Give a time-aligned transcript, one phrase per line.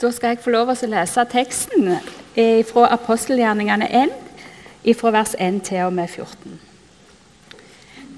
[0.00, 1.88] Da skal jeg få lov til å lese teksten
[2.68, 4.12] fra apostelgjerningene 1,
[4.94, 6.52] fra vers 1 til og med 14.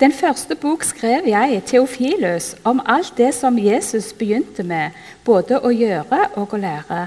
[0.01, 4.93] Den første bok skrev jeg, Theofilus, om alt det som Jesus begynte med,
[5.25, 7.07] både å gjøre og å lære,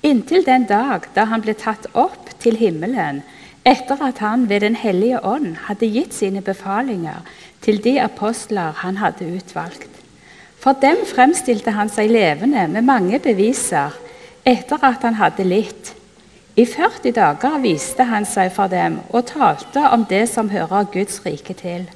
[0.00, 3.20] inntil den dag da han ble tatt opp til himmelen,
[3.68, 7.20] etter at han ved Den hellige ånd hadde gitt sine befalinger
[7.60, 9.92] til de apostler han hadde utvalgt.
[10.56, 13.92] For dem fremstilte han seg levende med mange beviser
[14.46, 15.92] etter at han hadde litt.
[16.56, 21.18] I 40 dager viste han seg for dem og talte om det som hører Guds
[21.26, 21.88] rike til.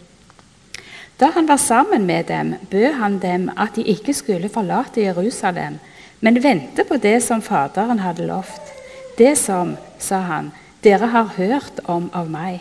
[1.21, 5.79] Da han var sammen med dem, bød han dem at de ikke skulle forlate Jerusalem,
[6.21, 8.73] men vente på det som Faderen hadde lovt.
[9.19, 10.51] Det som, sa han,
[10.85, 12.61] dere har hørt om av meg.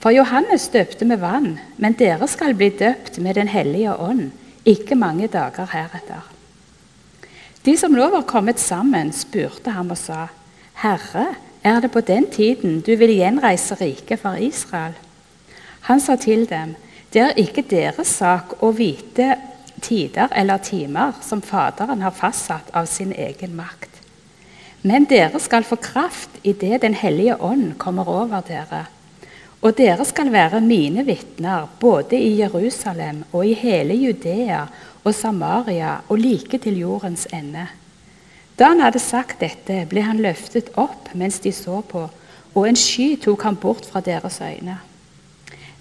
[0.00, 4.30] For Johannes døpte med vann, men dere skal bli døpt med Den hellige ånd
[4.68, 6.37] ikke mange dager heretter.
[7.64, 10.28] De som nå var kommet sammen, spurte ham og sa,
[10.74, 14.98] 'Herre, er det på den tiden du vil gjenreise riket for Israel?'
[15.80, 16.76] Han sa til dem,
[17.12, 19.36] 'Det er ikke deres sak å vite
[19.80, 23.98] tider eller timer som Faderen har fastsatt av sin egen makt.'
[24.82, 28.86] Men dere skal få kraft idet Den hellige ånd kommer over dere.
[29.60, 34.66] Og dere skal være mine vitner både i Jerusalem og i hele Judea
[35.08, 37.66] og Samaria og like til jordens ende.
[38.58, 42.08] Da han hadde sagt dette, ble han løftet opp mens de så på,
[42.54, 44.78] og en sky tok ham bort fra deres øyne.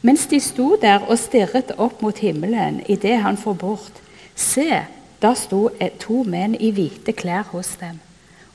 [0.02, 4.02] Mens de sto der og stirret opp mot himmelen idet han for bort,
[4.36, 4.86] se,
[5.22, 5.68] da sto
[6.00, 7.98] to menn i hvite klær hos dem.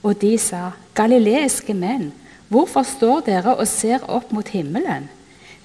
[0.03, 2.12] Og de sa, galileiske menn,
[2.53, 5.07] Hvorfor står dere og ser opp mot himmelen?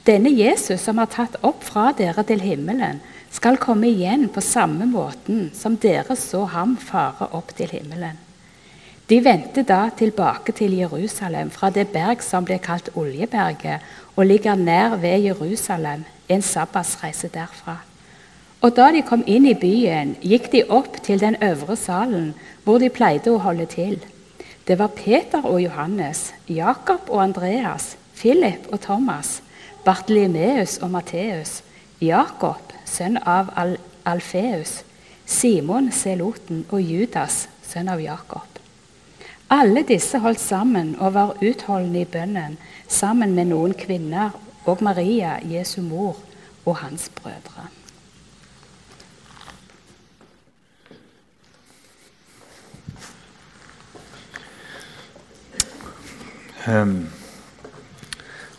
[0.08, 3.02] Denne Jesus som har tatt opp fra dere til himmelen,
[3.38, 8.18] skal komme igjen på samme måten som dere så ham fare opp til himmelen.
[9.08, 13.84] De vendte da tilbake til Jerusalem fra det berg som ble kalt Oljeberget,
[14.18, 17.78] og ligger nær ved Jerusalem, en sabbatsreise derfra.
[18.62, 22.34] Og da de kom inn i byen, gikk de opp til den øvre salen,
[22.66, 24.00] hvor de pleide å holde til.
[24.68, 29.38] Det var Peter og Johannes, Jakob og Andreas, Philip og Thomas,
[29.86, 31.62] Bartlemeus og Matteus,
[32.02, 33.78] Jakob, sønn av Al
[34.08, 34.82] Alfeus,
[35.28, 38.48] Simon Seloten og Judas, sønn av Jakob.
[39.52, 44.36] Alle disse holdt sammen og var utholdende i bønnen sammen med noen kvinner
[44.68, 46.18] og Maria, Jesu mor,
[46.68, 47.68] og hans brødre.
[56.68, 57.08] Um,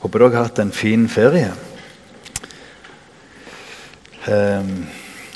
[0.00, 1.52] håper dere har hatt en fin ferie.
[4.28, 4.72] Um,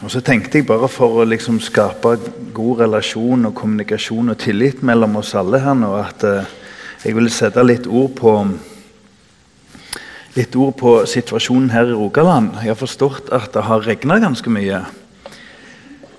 [0.03, 2.17] og så tenkte jeg bare For å liksom skape
[2.53, 6.51] god relasjon og kommunikasjon og tillit mellom oss alle her nå, at uh,
[7.05, 8.35] jeg ville sette litt ord på
[10.37, 12.57] litt ord på situasjonen her i Rogaland.
[12.61, 14.85] Jeg har forstått at det har regna ganske mye.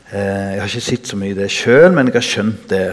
[0.09, 2.85] Uh, jeg har ikke sett så mye det sjøl, men jeg har skjønt det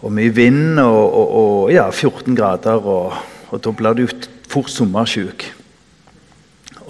[0.00, 2.80] og mye vind og, og, og ja, 14 grader.
[2.80, 3.16] Og,
[3.50, 4.06] og da blir du
[4.50, 5.50] fort sommersjuk.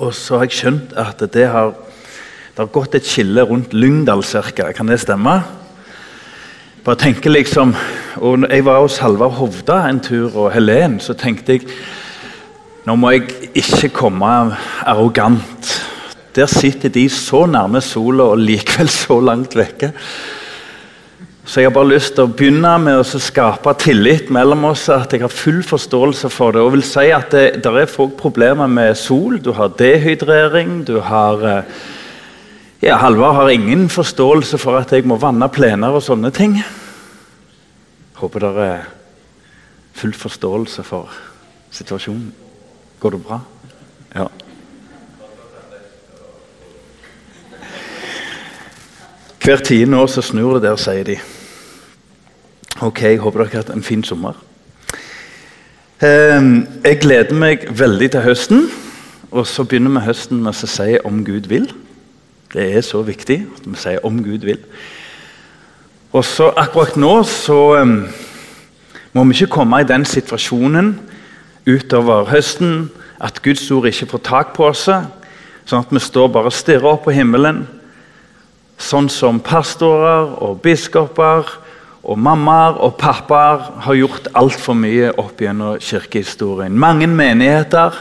[0.01, 4.25] Og så har jeg skjønt at det har, det har gått et skille rundt Lyngdal
[4.25, 4.71] ca.
[4.73, 5.35] Kan det stemme?
[6.81, 7.75] Bare tenke liksom,
[8.17, 11.01] og Jeg var hos Halvard Hovda en tur og Helen.
[11.01, 11.69] Så tenkte jeg
[12.89, 14.29] nå må jeg ikke komme
[14.89, 15.69] arrogant.
[16.35, 19.93] Der sitter de så nærme sola og likevel så langt vekke.
[21.51, 24.85] Så jeg har bare lyst til å begynne med å skape tillit mellom oss.
[24.95, 26.61] At jeg har full forståelse for det.
[26.63, 29.41] Og vil si at det, der er folk problemer med sol.
[29.43, 30.85] Du har dehydrering.
[30.87, 31.43] du har...
[31.43, 31.81] Eh,
[32.87, 36.55] ja, Halvard har ingen forståelse for at jeg må vanne plener og sånne ting.
[38.23, 38.87] Håper dere er
[39.99, 41.11] full forståelse for
[41.75, 42.31] situasjonen.
[43.03, 43.41] Går det bra?
[44.15, 44.29] Ja.
[49.43, 51.19] Hvert tiende år så snur det der, sier de.
[52.81, 54.39] Ok, jeg håper dere har hatt en fin sommer.
[56.01, 58.63] Ehm, jeg gleder meg veldig til høsten.
[59.31, 61.75] Og så begynner vi høsten med å si 'om Gud vil'.
[62.53, 64.65] Det er så viktig at vi sier 'om Gud vil'.
[66.13, 68.09] Og så Akkurat nå så um,
[69.13, 70.99] må vi ikke komme i den situasjonen
[71.67, 72.91] utover høsten
[73.21, 74.89] at Guds ord ikke får tak på oss,
[75.67, 77.69] sånn at vi står bare og stirrer opp på himmelen,
[78.79, 81.45] sånn som pastorer og biskoper
[82.01, 86.79] og mammaer og pappaer har gjort altfor mye opp gjennom kirkehistorien.
[86.79, 87.97] Mange menigheter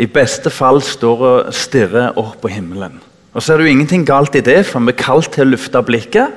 [0.00, 2.98] i beste fall står og stirrer opp på himmelen.
[3.30, 5.52] Og så er det jo ingenting galt i det, for vi er kalt til å
[5.52, 6.34] løfte blikket.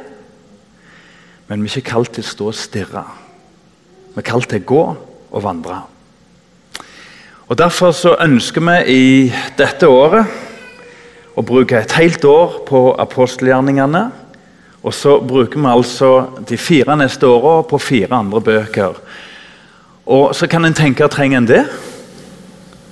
[1.50, 3.04] Men vi er ikke kalt til å stå og stirre.
[4.13, 4.84] Vi er kalt til å gå
[5.34, 5.81] og vandre.
[7.50, 9.06] Og Derfor så ønsker vi i
[9.57, 10.30] dette året
[11.34, 14.04] å bruke et helt år på apostelgjerningene.
[14.83, 16.12] Og så bruker vi altså
[16.50, 19.00] de fire neste åra på fire andre bøker.
[20.06, 21.63] Og så kan en tenke trenger en det?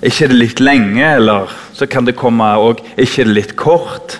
[0.01, 4.17] ikke det litt lenge, eller så kan det komme òg ikke det litt kort?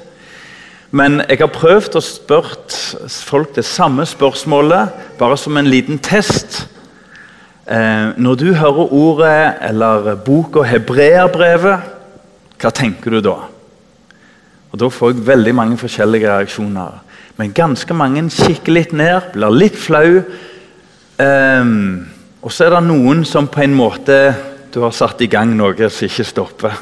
[0.92, 6.66] Men jeg har prøvd å spørre folk det samme spørsmålet, bare som en liten test.
[7.66, 11.88] Eh, når du hører ordet eller boka 'Hebreerbrevet',
[12.62, 13.38] hva tenker du da?
[14.72, 17.02] Og Da får jeg veldig mange forskjellige reaksjoner.
[17.42, 20.20] Men ganske mange kikker litt ned, blir litt flau.
[21.18, 22.04] Um,
[22.46, 24.18] og så er det noen som på en måte
[24.72, 26.76] Du har satt i gang noe som ikke stopper.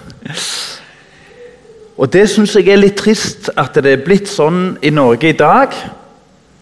[1.98, 5.38] Og Det syns jeg er litt trist at det er blitt sånn i Norge i
[5.38, 5.74] dag.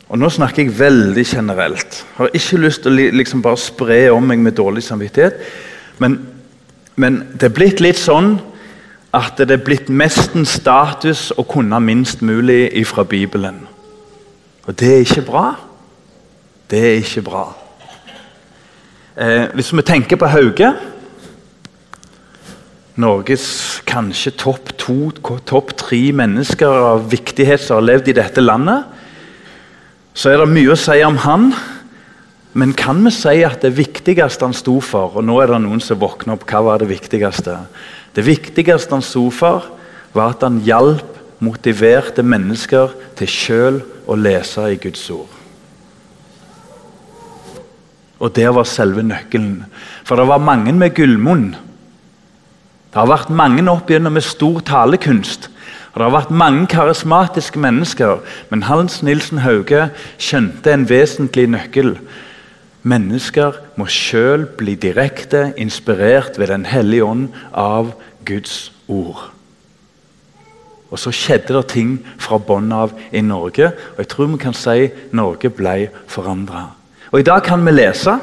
[0.08, 2.00] Og Nå snakker jeg veldig generelt.
[2.00, 5.42] Jeg har ikke lyst til å liksom bare spre om meg med dårlig samvittighet.
[6.00, 6.20] Men,
[6.96, 8.38] men det er blitt litt sånn
[9.18, 13.67] at det er blitt mesten status å kunne minst mulig ifra Bibelen.
[14.68, 15.46] Og det er ikke bra.
[16.68, 17.46] Det er ikke bra.
[19.18, 20.74] Eh, hvis vi tenker på Hauge
[22.98, 23.46] Norges
[23.86, 25.12] kanskje topp to,
[25.46, 28.88] topp tre mennesker av viktighet som har levd i dette landet,
[30.18, 31.52] så er det mye å si om han.
[32.58, 35.82] Men kan vi si at det viktigste han sto for Og nå er det noen
[35.84, 36.48] som våkner opp.
[36.50, 37.60] Hva var det viktigste?
[38.18, 39.68] Det viktigste han sto for,
[40.18, 45.34] var at han hjalp motiverte mennesker til sjøl å lese i Guds ord.
[48.18, 49.66] Og der var selve nøkkelen.
[50.06, 51.52] For det var mange med gullmunn.
[52.90, 55.52] Det har vært mange opp igjennom med stor talekunst.
[55.94, 58.20] Og Det har vært mange karismatiske mennesker,
[58.50, 61.96] men Hans Nilsen Hauge skjønte en vesentlig nøkkel.
[62.82, 67.94] Mennesker må sjøl bli direkte inspirert ved Den hellige ånd av
[68.26, 69.37] Guds ord.
[70.90, 74.56] Og så skjedde det ting fra bånn av i Norge, og jeg tror vi kan
[74.56, 76.70] si Norge ble forandra.
[77.12, 78.18] Og I dag kan vi lese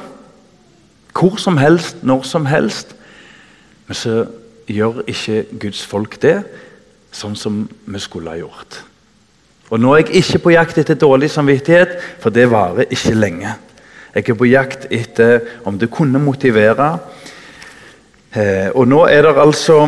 [1.14, 2.96] hvor som helst, når som helst.
[3.87, 4.25] Men så
[4.66, 6.40] gjør ikke Guds folk det
[7.14, 8.81] sånn som vi skulle ha gjort.
[9.70, 13.55] Og Nå er jeg ikke på jakt etter dårlig samvittighet, for det varer ikke lenge.
[14.14, 16.99] Jeg er på jakt etter om det kunne motivere.
[18.34, 19.78] Eh, og nå er det altså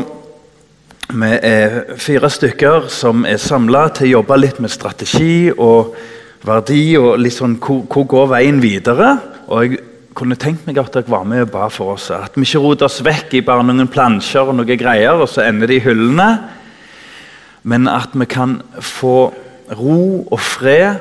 [1.07, 5.95] vi er fire stykker som er samla til å jobbe litt med strategi og
[6.47, 6.97] verdi.
[6.99, 9.13] og litt sånn, hvor, hvor går veien videre?
[9.47, 9.81] Og jeg
[10.19, 12.11] kunne tenkt meg at dere var med og ba for oss.
[12.11, 15.45] At vi ikke roter oss vekk i bare noen plansjer og noen greier, og så
[15.47, 16.31] ender det i hyllene.
[17.63, 19.31] Men at vi kan få
[19.79, 20.99] ro og fred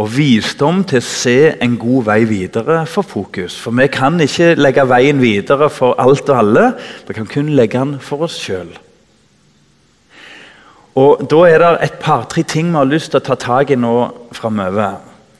[0.00, 3.56] og visdom til å se en god vei videre for fokus.
[3.56, 6.68] For vi kan ikke legge veien videre for alt og alle.
[7.08, 8.70] Vi kan kun legge den for oss sjøl.
[11.00, 13.78] Og Da er det et par-tre ting vi har lyst til å ta tak i
[13.78, 13.94] nå
[14.36, 14.98] framover.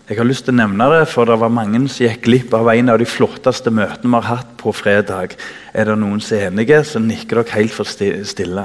[0.08, 2.70] Jeg har lyst til å nevne det, for det var mange som gikk glipp av
[2.72, 5.36] en av de flotteste møtene vi har hatt på fredag.
[5.74, 8.64] Er det noen som er enige, så nikker dere helt for stille.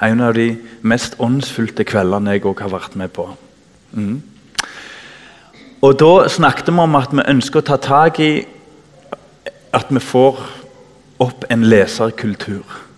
[0.00, 0.52] En av de
[0.82, 3.26] mest åndsfylte kveldene jeg òg har vært med på.
[3.96, 4.20] Mm.
[5.82, 8.46] Og Da snakket vi om at vi ønsker å ta tak i
[9.72, 10.38] at vi får
[11.20, 12.89] opp en leserkultur.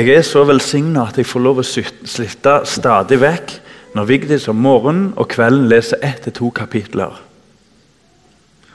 [0.00, 3.50] Jeg er så velsigna at jeg får lov å slitte stadig vekk
[3.92, 7.18] når Vigdis om morgenen og kvelden leser ett til to kapitler.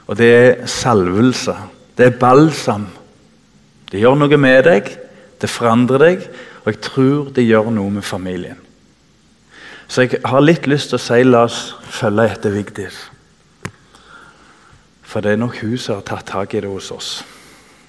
[0.06, 1.56] Og det er salvelse.
[1.98, 2.86] Det er balsam.
[3.90, 4.92] Det gjør noe med deg,
[5.42, 6.30] det forandrer deg,
[6.62, 8.62] og jeg tror det gjør noe med familien.
[9.88, 13.02] Så jeg har litt lyst til å si la oss følge etter Vigdis.
[15.02, 17.10] For det er nok hun som har tatt tak i det hos oss.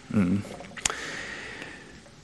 [0.09, 0.41] Mm.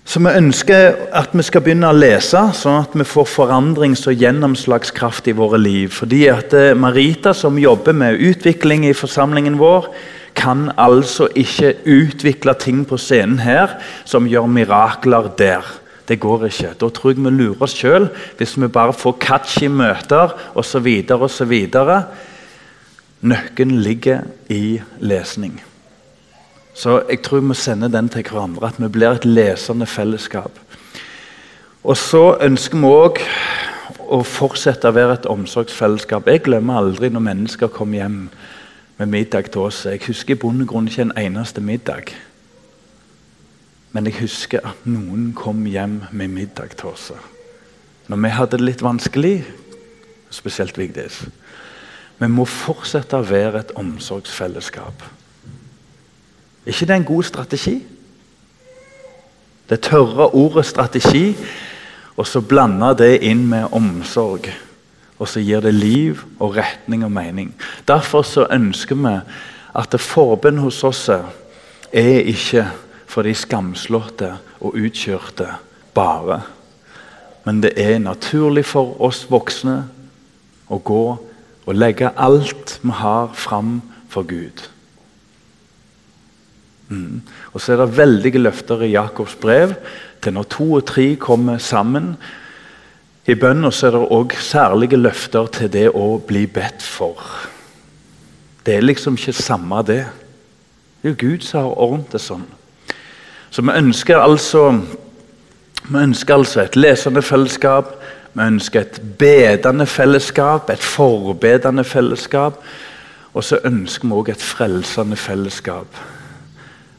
[0.06, 4.20] Så vi ønsker at vi skal begynne å lese, sånn at vi får forandrings- og
[4.20, 5.94] gjennomslagskraft i våre liv.
[5.96, 9.88] Fordi at eh, Marita, som jobber med utvikling i forsamlingen vår,
[10.36, 15.66] kan altså ikke utvikle ting på scenen her som gjør mirakler der.
[16.08, 16.74] Det går ikke.
[16.82, 20.90] Da tror jeg vi lurer oss sjøl hvis vi bare får catchy møter osv.
[21.16, 21.54] osv.
[23.24, 25.62] Nøkkelen ligger i lesning.
[26.74, 30.60] Så jeg tror vi må sende den til hverandre, at vi blir et lesende fellesskap.
[31.84, 33.20] Og så ønsker vi òg
[34.14, 36.28] å fortsette å være et omsorgsfellesskap.
[36.28, 38.20] Jeg glemmer aldri når mennesker kommer hjem
[38.98, 39.84] med middag til oss.
[39.86, 42.14] Jeg husker i bunn ikke en eneste middag.
[43.92, 47.12] Men jeg husker at noen kom hjem med middag til oss.
[48.08, 49.44] Når vi hadde det litt vanskelig,
[50.30, 51.26] spesielt Vigdis,
[52.20, 55.02] Vi må fortsette å være et omsorgsfellesskap.
[56.66, 57.84] Er ikke det en god strategi?
[59.70, 61.36] Det tørre ordet 'strategi',
[62.18, 64.40] og så blande det inn med omsorg.
[65.20, 67.56] Og så gir det liv og retning og mening.
[67.88, 69.20] Derfor så ønsker vi
[69.76, 72.68] at forbønn hos oss er ikke
[73.08, 75.48] for de skamslåtte og utkjørte
[75.94, 76.42] bare.
[77.46, 79.84] Men det er naturlig for oss voksne
[80.70, 81.18] å gå
[81.66, 84.73] og legge alt vi har, fram for Gud.
[86.94, 87.22] Mm.
[87.54, 89.74] Og så er det veldige løfter i Jakobs brev
[90.24, 92.14] til når to og tre kommer sammen.
[93.28, 97.20] I bønna er det òg særlige løfter til det å bli bedt for.
[98.66, 100.04] Det er liksom ikke samme det.
[101.02, 102.46] Det er jo Gud som har ordnet det sånn.
[103.52, 104.70] Så vi ønsker altså,
[105.90, 107.96] vi ønsker altså et lesende fellesskap.
[108.34, 112.60] Vi ønsker et bedende fellesskap, et forbedende fellesskap.
[113.34, 116.00] Og så ønsker vi òg et frelsende fellesskap.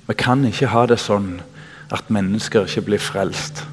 [0.06, 1.38] Vi kan ikke ha det sånn
[1.94, 3.64] at mennesker ikke blir frelst.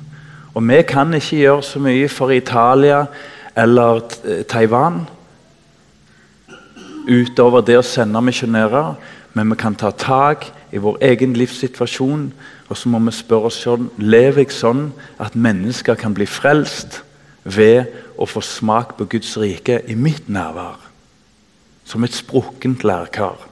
[0.53, 3.05] Og vi kan ikke gjøre så mye for Italia
[3.55, 4.01] eller
[4.49, 5.05] Taiwan
[7.07, 8.93] utover det å sende misjonærer,
[9.33, 12.29] men vi kan ta tak i vår egen livssituasjon
[12.71, 14.85] og så må vi spørre oss sjøl lever jeg sånn
[15.19, 17.01] at mennesker kan bli frelst
[17.43, 20.77] ved å få smak på Guds rike i mitt nærvær.
[21.83, 23.50] Som et sprukkent lærkar.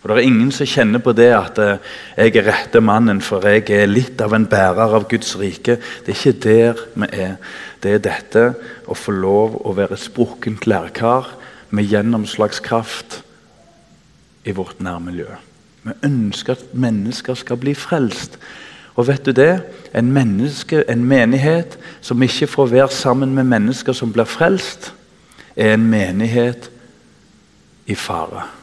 [0.00, 3.44] Og Det er ingen som kjenner på det at eh, jeg er rette mannen, for
[3.44, 5.76] jeg er litt av en bærer av Guds rike.
[6.06, 7.34] Det er ikke der vi er.
[7.82, 8.44] Det er dette
[8.88, 11.28] å få lov å være et sprukkent lærkar
[11.76, 13.20] med gjennomslagskraft
[14.48, 15.28] i vårt nærmiljø.
[15.84, 18.38] Vi ønsker at mennesker skal bli frelst.
[18.96, 19.62] Og vet du det?
[19.96, 24.94] En, menneske, en menighet som ikke får være sammen med mennesker som blir frelst,
[25.56, 26.70] er en menighet
[27.86, 28.59] i fare.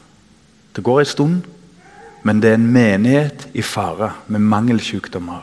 [0.78, 1.42] Det går en stund,
[2.24, 5.42] men det er en menighet i fare med mangelsykdommer.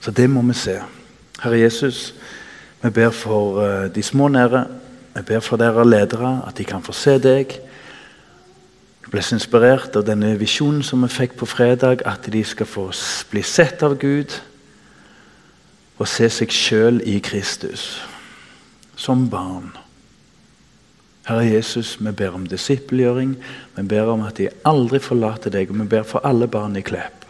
[0.00, 0.76] Så det må vi se.
[1.42, 2.14] Herre Jesus,
[2.82, 4.66] vi ber for eh, de små nære,
[5.16, 7.56] vi ber for dere ledere, at de kan få se deg.
[9.02, 12.66] Jeg ble så inspirert av denne visjonen som vi fikk på fredag, at de skal
[12.66, 12.92] få
[13.30, 14.38] bli sett av Gud
[15.98, 17.88] og se seg sjøl i Kristus
[18.94, 19.74] som barn.
[21.26, 23.36] Herre Jesus, vi ber om disippelgjøring.
[23.76, 26.84] Vi ber om at de aldri forlater deg, og vi ber for alle barn i
[26.86, 27.24] Klepp.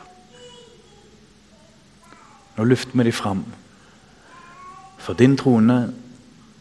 [2.56, 3.44] Nå løfter vi dem fram
[5.00, 5.92] for din trone,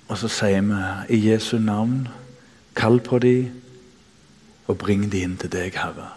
[0.08, 2.08] og så sier vi i Jesu navn,
[2.76, 3.52] kall på dem
[4.68, 6.12] og bring dem inn til deg, Herre.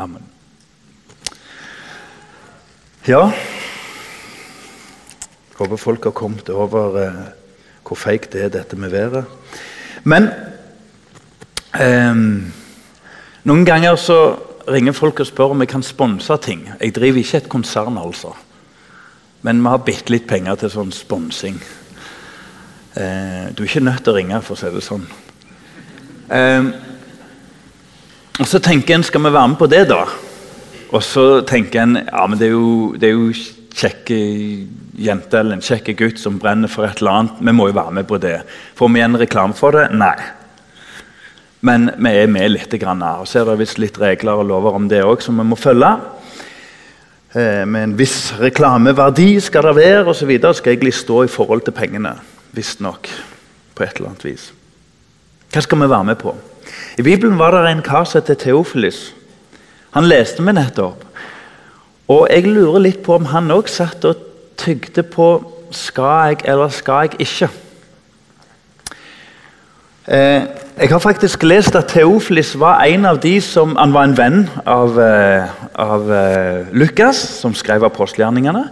[0.00, 0.24] Amen.
[3.08, 3.30] Ja
[5.56, 7.22] Håper folk har kommet over eh,
[7.90, 9.24] hvor feigt det er, dette med været.
[10.06, 10.28] Men
[11.74, 12.20] eh,
[13.42, 14.20] noen ganger så
[14.70, 16.68] ringer folk og spør om jeg kan sponse ting.
[16.78, 18.30] Jeg driver ikke et konsern, altså.
[19.42, 21.58] Men vi har bitte litt penger til sånn sponsing.
[22.94, 25.06] Eh, du er ikke nødt til å ringe, for å si det sånn.
[26.30, 26.70] Eh,
[28.38, 30.04] og Så tenker en skal vi være med på det, da?
[30.90, 33.32] Og så tenker en ja, men det er jo, det er jo
[33.80, 34.18] kjekke
[35.00, 37.40] jente eller en kjekk gutt som brenner for et eller annet.
[37.40, 38.40] Vi må jo være med på det.
[38.78, 39.88] Får vi igjen reklame for det?
[39.96, 40.16] Nei.
[41.66, 42.72] Men vi er med litt.
[42.80, 45.46] Grann, og så er det visst litt regler og lover om det òg som vi
[45.48, 45.90] må følge.
[47.32, 51.76] Eh, med en viss reklameverdi skal det være, videre, skal egentlig stå i forhold til
[51.76, 52.16] pengene.
[52.56, 53.10] Visstnok.
[53.74, 54.50] På et eller annet vis.
[55.50, 56.34] Hva skal vi være med på?
[56.98, 59.12] I Bibelen var det en kar som het Theofilis.
[59.94, 61.04] Han leste vi nettopp.
[62.10, 64.18] Og jeg lurer litt på om han òg satt og
[64.58, 65.32] tygde på
[65.70, 67.48] skal jeg eller skal jeg ikke.
[70.10, 70.42] Eh,
[70.80, 74.48] jeg har faktisk lest at Theofilis var en av de som Han var en venn
[74.66, 78.64] av, eh, av eh, Lukas, som skrev apostelgjerningene.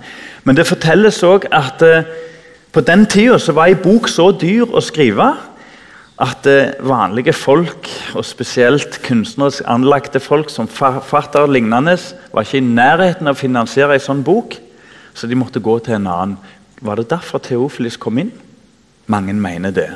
[0.44, 2.02] Men det fortelles òg at eh,
[2.72, 5.34] på den tida var ei bok så dyr å skrive
[6.18, 11.94] at eh, vanlige folk, og spesielt kunstnerisk anlagte folk som forfatter lignende,
[12.32, 14.58] var ikke i nærheten av å finansiere en sånn bok,
[15.14, 16.36] så de måtte gå til en annen.
[16.82, 18.32] Var det derfor Theofilis kom inn?
[19.10, 19.88] Mange mener det.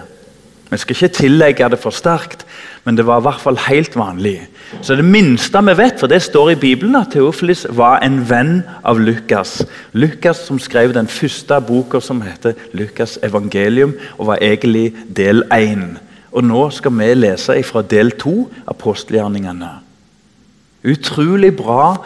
[0.73, 2.47] Vi skal ikke tillegge det for sterkt,
[2.87, 4.39] men det var i hvert fall helt vanlig.
[4.81, 8.63] Så det minste vi vet, for det står i Bibelen, at Theofilis var en venn
[8.83, 9.59] av Lukas.
[9.93, 15.99] Lukas som skrev den første boka som heter Lukas' evangelium, og var egentlig del én.
[16.33, 19.73] Og nå skal vi lese fra del to, apostelgjerningene.
[20.83, 21.99] Utrolig bra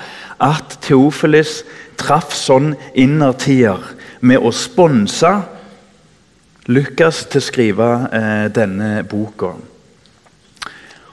[0.43, 1.63] at Theofilis
[1.97, 3.81] traff sånn innertier
[4.21, 5.31] med å sponse
[6.67, 9.55] Lukas til å skrive eh, denne boka.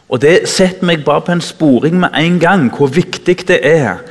[0.09, 4.01] Og Det setter meg bare på en sporing med en gang hvor viktig det er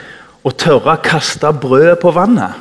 [0.43, 2.57] å tørre å kaste brødet på vannet.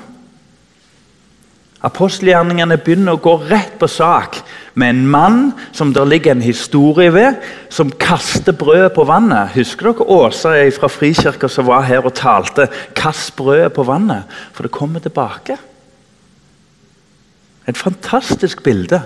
[1.82, 4.42] Apostelgjerningene begynner å gå rett på sak
[4.74, 5.40] med en mann
[5.72, 9.52] som det ligger en historie ved, som kaster brødet på vannet.
[9.56, 14.24] Husker dere Åsa fra Frikirka som var her og talte 'Kast brødet på vannet',
[14.54, 15.58] for det kommer tilbake?
[17.68, 19.02] Et fantastisk bilde.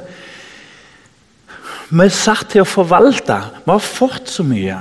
[1.89, 3.41] Vi er satt til å forvalte.
[3.65, 4.77] Vi har fått så mye.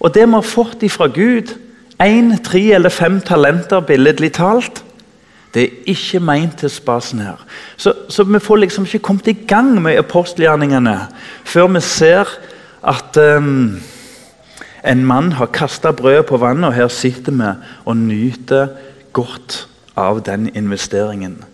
[0.00, 1.54] Og det vi har fått ifra Gud,
[2.02, 4.82] én, tre eller fem talenter billedlig talt,
[5.54, 7.40] det er ikke meint til spasen her.
[7.76, 10.98] Så, så, vi får liksom ikke kommet i gang med apostelgjerningene
[11.44, 12.28] før vi ser
[12.82, 13.80] at um,
[14.84, 17.52] en mann har kasta brødet på vannet, og her sitter vi
[17.84, 18.68] og nyter
[19.12, 19.66] godt
[19.96, 21.44] av den investeringen.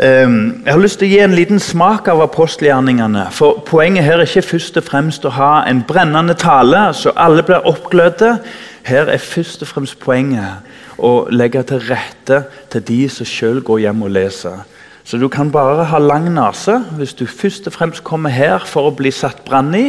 [0.00, 3.26] Um, jeg har lyst til å gi en liten smak av apostelgjerningene.
[3.32, 7.42] for Poenget her er ikke først og fremst å ha en brennende tale så alle
[7.42, 8.38] blir oppglødde.
[8.86, 10.66] Her er først og fremst poenget
[10.98, 14.62] å legge til rette til de som sjøl går hjem og leser.
[15.04, 18.88] Så du kan bare ha lang nese hvis du først og fremst kommer her for
[18.88, 19.86] å bli satt brann i,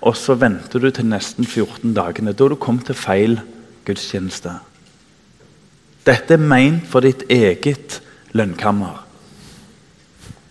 [0.00, 2.32] og så venter du til nesten 14 dagene.
[2.32, 3.38] Da du kom til feil
[3.86, 4.56] gudstjeneste.
[6.06, 8.00] Dette er meint for ditt eget
[8.32, 9.02] lønnkammer.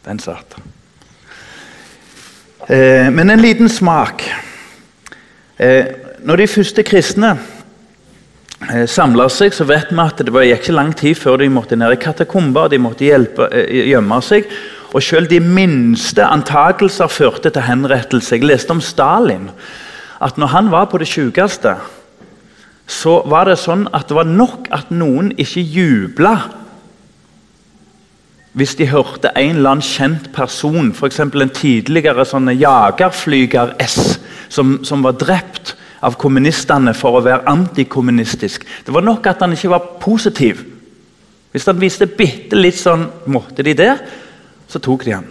[0.06, 0.58] Den satt.
[2.70, 4.24] Eh, men en liten smak.
[5.60, 5.86] Eh,
[6.24, 7.34] når de første kristne
[8.60, 11.96] samla seg, så vet vi at det gikk ikke lang tid før de måtte ned
[11.96, 12.70] i katakomber.
[12.70, 14.50] De måtte hjelpe, eh, gjemme seg.
[14.94, 18.36] Og selv de minste antakelser førte til henrettelse.
[18.36, 19.50] Jeg leste om Stalin.
[20.22, 21.78] At når han var på det sykeste,
[22.88, 26.38] så var det sånn at det var nok at noen ikke jubla
[28.58, 31.20] hvis de hørte en eller annen kjent person, f.eks.
[31.22, 34.18] en tidligere sånn jagerflyger S,
[34.50, 35.76] som, som, var drept
[36.06, 38.66] av kommunistene for å være antikommunistisk.
[38.86, 40.64] Det var nok at han ikke var positiv.
[41.52, 43.94] Hvis han viste bitte litt sånn Måtte de det?
[44.70, 45.30] Så tok de han.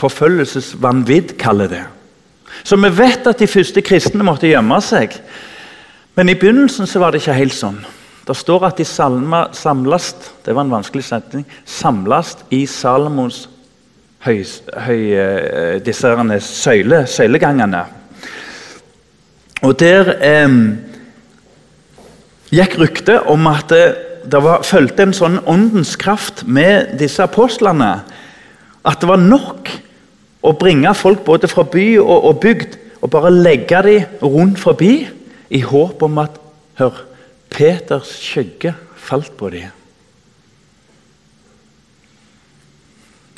[0.00, 1.84] Forfølgelsesvanvidd kaller det.
[2.64, 5.12] Så vi vet at de første kristne måtte gjemme seg.
[6.16, 7.78] Men i begynnelsen så var det ikke helt sånn.
[8.26, 11.44] Det står at de salma, samlast Det var en vanskelig setning.
[11.64, 13.46] Samlast i Salomos
[14.24, 14.42] høy,
[14.84, 17.99] høy, eh, disse søyle, søylegangene.
[19.66, 20.54] Og der eh,
[22.54, 23.84] gikk ryktet om at det,
[24.30, 27.92] det var, fulgte en sånn åndens kraft med disse apostlene.
[28.84, 29.72] At det var nok
[30.40, 34.94] å bringe folk både fra by og, og bygd og bare legge dem rundt forbi
[35.50, 36.38] i håp om at
[36.80, 37.02] Hør,
[37.52, 39.79] Peters skygge falt på dem.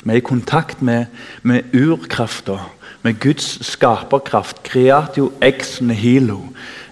[0.03, 1.05] Vi er i kontakt med,
[1.43, 2.57] med urkrafta,
[3.01, 4.63] med Guds skaperkraft.
[4.63, 6.41] Creatio ex nihilo.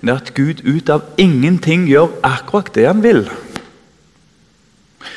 [0.02, 3.26] Det er at Gud ut av ingenting gjør akkurat det han vil.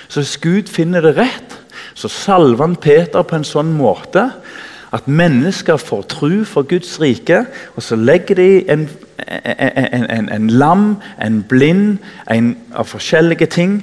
[0.08, 1.60] Så hvis Gud finner det rett,
[1.94, 4.28] så salver han Peter på en sånn måte
[4.94, 8.84] at mennesker får tro for Guds rike, og så legger de en,
[9.26, 10.84] en, en, en lam,
[11.18, 11.98] en blind,
[12.30, 13.80] en av forskjellige ting.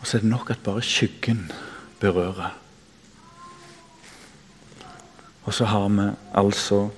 [0.00, 1.44] Og så er det nok at bare skyggen
[2.02, 2.52] berører.
[5.44, 6.88] Og så har vi altså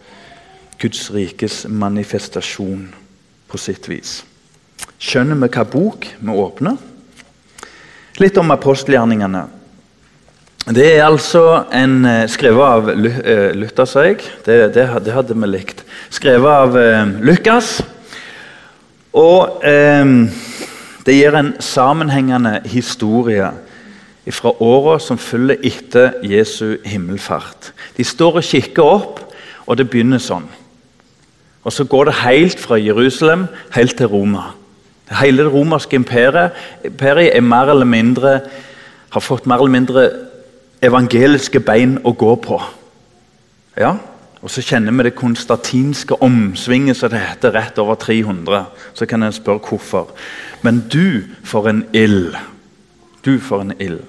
[0.81, 2.89] Guds rikes manifestasjon
[3.49, 4.23] på sitt vis.
[5.01, 6.81] Skjønner vi hva bok vi åpner?
[8.21, 9.45] Litt om apostelgjerningene.
[10.65, 14.23] Det er altså en uh, skrevet av uh, Luther, sa jeg.
[14.47, 15.83] Det, det, det, hadde vi likt.
[16.15, 17.77] Skrevet av eh, Lukas.
[19.15, 23.53] Og det gir en sammenhengende historie
[24.33, 27.73] fra åra som følger etter Jesu himmelfart.
[27.97, 29.21] De står og kikker opp,
[29.67, 30.47] og det begynner sånn.
[31.65, 34.53] Og Så går det helt fra Jerusalem helt til Roma.
[35.21, 36.53] Hele det romerske imperiet,
[36.85, 38.41] imperiet er mer eller mindre,
[39.11, 40.11] har fått mer eller mindre
[40.83, 42.61] evangeliske bein å gå på.
[43.77, 43.97] Ja,
[44.45, 48.67] Og så kjenner vi det konstantinske omsvinget som det heter, rett over 300.
[48.93, 50.11] Så kan en spørre hvorfor.
[50.63, 52.37] Men du for en ild.
[53.25, 54.03] Du for en ild.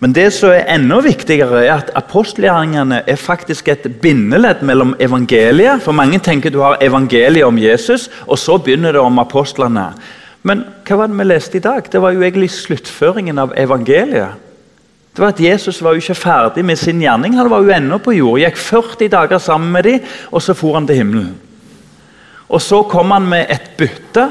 [0.00, 5.82] Men det som er enda viktigere, er at apostelgjerningene er faktisk et bindeledd mellom evangeliet.
[5.84, 9.90] For mange tenker du har evangeliet om Jesus, og så begynner det om apostlene.
[10.42, 11.84] Men hva var det vi leste i dag?
[11.92, 14.40] Det var jo egentlig sluttføringen av evangeliet.
[15.10, 17.36] Det var at Jesus var jo ikke ferdig med sin gjerning.
[17.36, 18.40] Han var jo ennå på jord.
[18.40, 21.34] Gikk 40 dager sammen med dem, og så for han til himmelen.
[22.48, 24.30] Og Så kom han med et bytte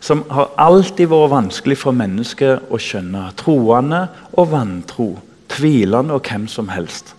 [0.00, 3.28] som har alltid vært vanskelig for mennesker å skjønne.
[3.40, 5.10] Troende og vantro.
[5.50, 7.14] Tvilende og hvem som helst.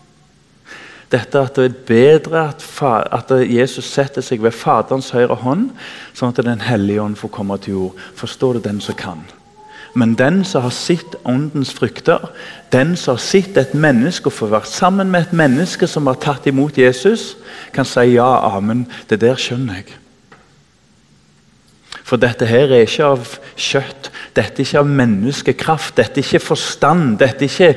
[1.12, 2.64] Dette at det er bedre at,
[3.12, 5.70] at Jesus setter seg ved Faderens høyre hånd,
[6.16, 8.02] sånn at Den hellige ånd får komme til jord.
[8.16, 9.26] Forstår du den som kan?
[9.94, 12.30] Men den som har sett åndens frukter,
[12.72, 16.16] den som har sett et menneske og får vært sammen med et menneske som har
[16.24, 17.36] tatt imot Jesus,
[17.76, 18.86] kan si ja, amen.
[19.10, 20.01] Det der skjønner jeg.
[22.12, 26.42] For dette her er ikke av kjøtt, dette er ikke av menneskekraft, dette er ikke
[26.44, 27.70] forstand, dette er ikke,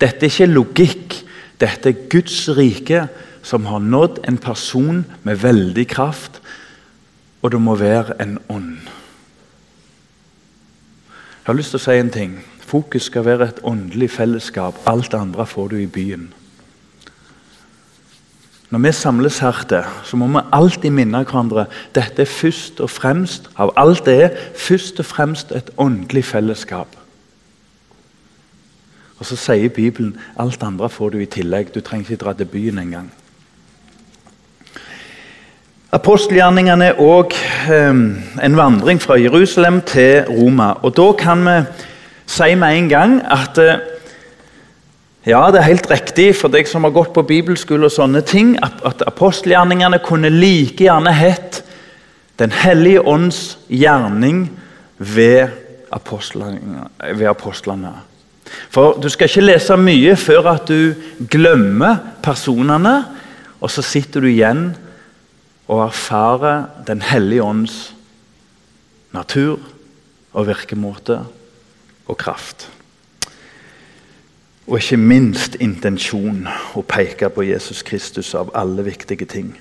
[0.00, 1.16] dette er ikke logikk.
[1.60, 3.02] Dette er Guds rike
[3.44, 6.40] som har nådd en person med veldig kraft,
[7.44, 8.88] og det må være en ånd.
[11.44, 12.38] Jeg har lyst til å si en ting.
[12.64, 14.80] Fokus skal være et åndelig fellesskap.
[14.88, 16.30] Alt andre får du i byen.
[18.74, 23.46] Når vi samles her, så må vi alltid minne hverandre dette er først og fremst
[23.54, 26.96] av alt det er, først og fremst et åndelig fellesskap.
[29.20, 31.70] Og Så sier Bibelen alt andre får du i tillegg.
[31.74, 33.12] Du trenger ikke dra til byen engang.
[35.94, 37.30] Apostelgjerningene er òg
[37.70, 37.94] eh,
[38.42, 40.72] en vandring fra Jerusalem til Roma.
[40.82, 41.60] Og Da kan vi
[42.26, 43.93] si med en gang at eh,
[45.24, 48.54] ja, det er helt riktig for deg som har gått på bibelskole og sånne ting,
[48.60, 51.62] at, apostelgjerningene kunne like gjerne hett
[52.34, 54.48] Den hellige ånds gjerning
[54.98, 55.52] ved
[55.94, 56.88] apostlene.
[57.14, 57.92] Ved apostlene.
[58.74, 60.96] For du skal ikke lese mye før at du
[61.30, 62.96] glemmer personene,
[63.62, 64.72] og så sitter du igjen
[65.70, 67.78] og erfarer Den hellige ånds
[69.14, 69.62] natur
[70.34, 71.22] og virkemåte
[72.10, 72.66] og kraft.
[74.66, 79.52] Og ikke minst intensjon å peke på Jesus Kristus av alle viktige ting.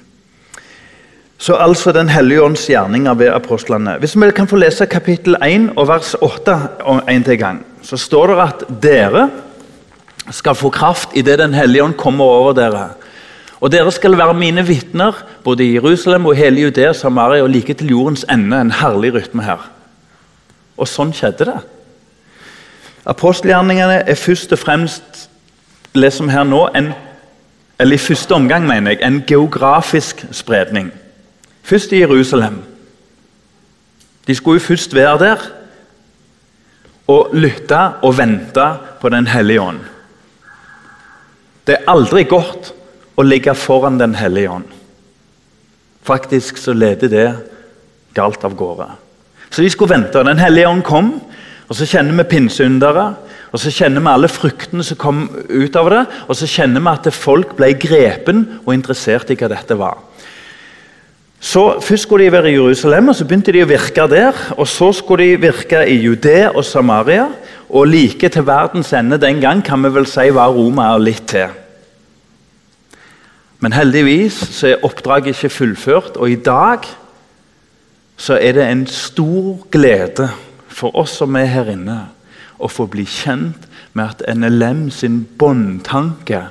[1.38, 3.98] Så altså Den hellige ånds gjerninger ved apostlene.
[4.00, 6.58] Hvis vi kan få lese kapittel 1 og vers 8
[7.10, 9.30] en til gang så står det at dere
[10.32, 12.94] skal få kraft idet Den hellige ånd kommer over dere.
[13.60, 17.74] Og dere skal være mine vitner både i Jerusalem og hele Judea, Samaria og like
[17.74, 18.62] til jordens ende.
[18.62, 19.70] En herlig rytme her.
[20.78, 21.60] Og sånn skjedde det.
[23.06, 25.30] Apostelgjerningene er først og fremst
[25.94, 26.94] leser her nå, en,
[27.80, 30.92] eller i første omgang mener jeg, en geografisk spredning.
[31.64, 32.62] Først i Jerusalem.
[34.28, 35.44] De skulle jo først være der
[37.08, 38.68] og lytte og vente
[39.02, 39.80] på Den hellige ånd.
[41.68, 42.74] Det er aldri godt
[43.20, 44.70] å ligge foran Den hellige ånd.
[46.04, 47.28] Faktisk så leder det
[48.16, 48.88] galt av gårde.
[49.52, 50.24] Så de skulle vente.
[50.24, 51.14] Den hellige ånd kom,
[51.70, 53.08] og så kjenner vi pinseundere.
[53.54, 56.90] Og så kjenner vi alle fruktene som kom ut av det, og så kjenner vi
[56.90, 60.00] at folk ble grepen og interessert i hva dette var.
[61.44, 64.38] Så Først skulle de være i Jerusalem, og så begynte de å virke der.
[64.58, 67.28] og Så skulle de virke i Judea og Samaria.
[67.70, 71.28] Og like til verdens ende den gang kan vi vel si var Roma og litt
[71.28, 71.52] til.
[73.60, 76.88] Men heldigvis så er oppdraget ikke fullført, og i dag
[78.18, 80.30] så er det en stor glede
[80.74, 82.00] for oss som er her inne,
[82.60, 86.46] å få bli kjent med at NLM sin båndtanke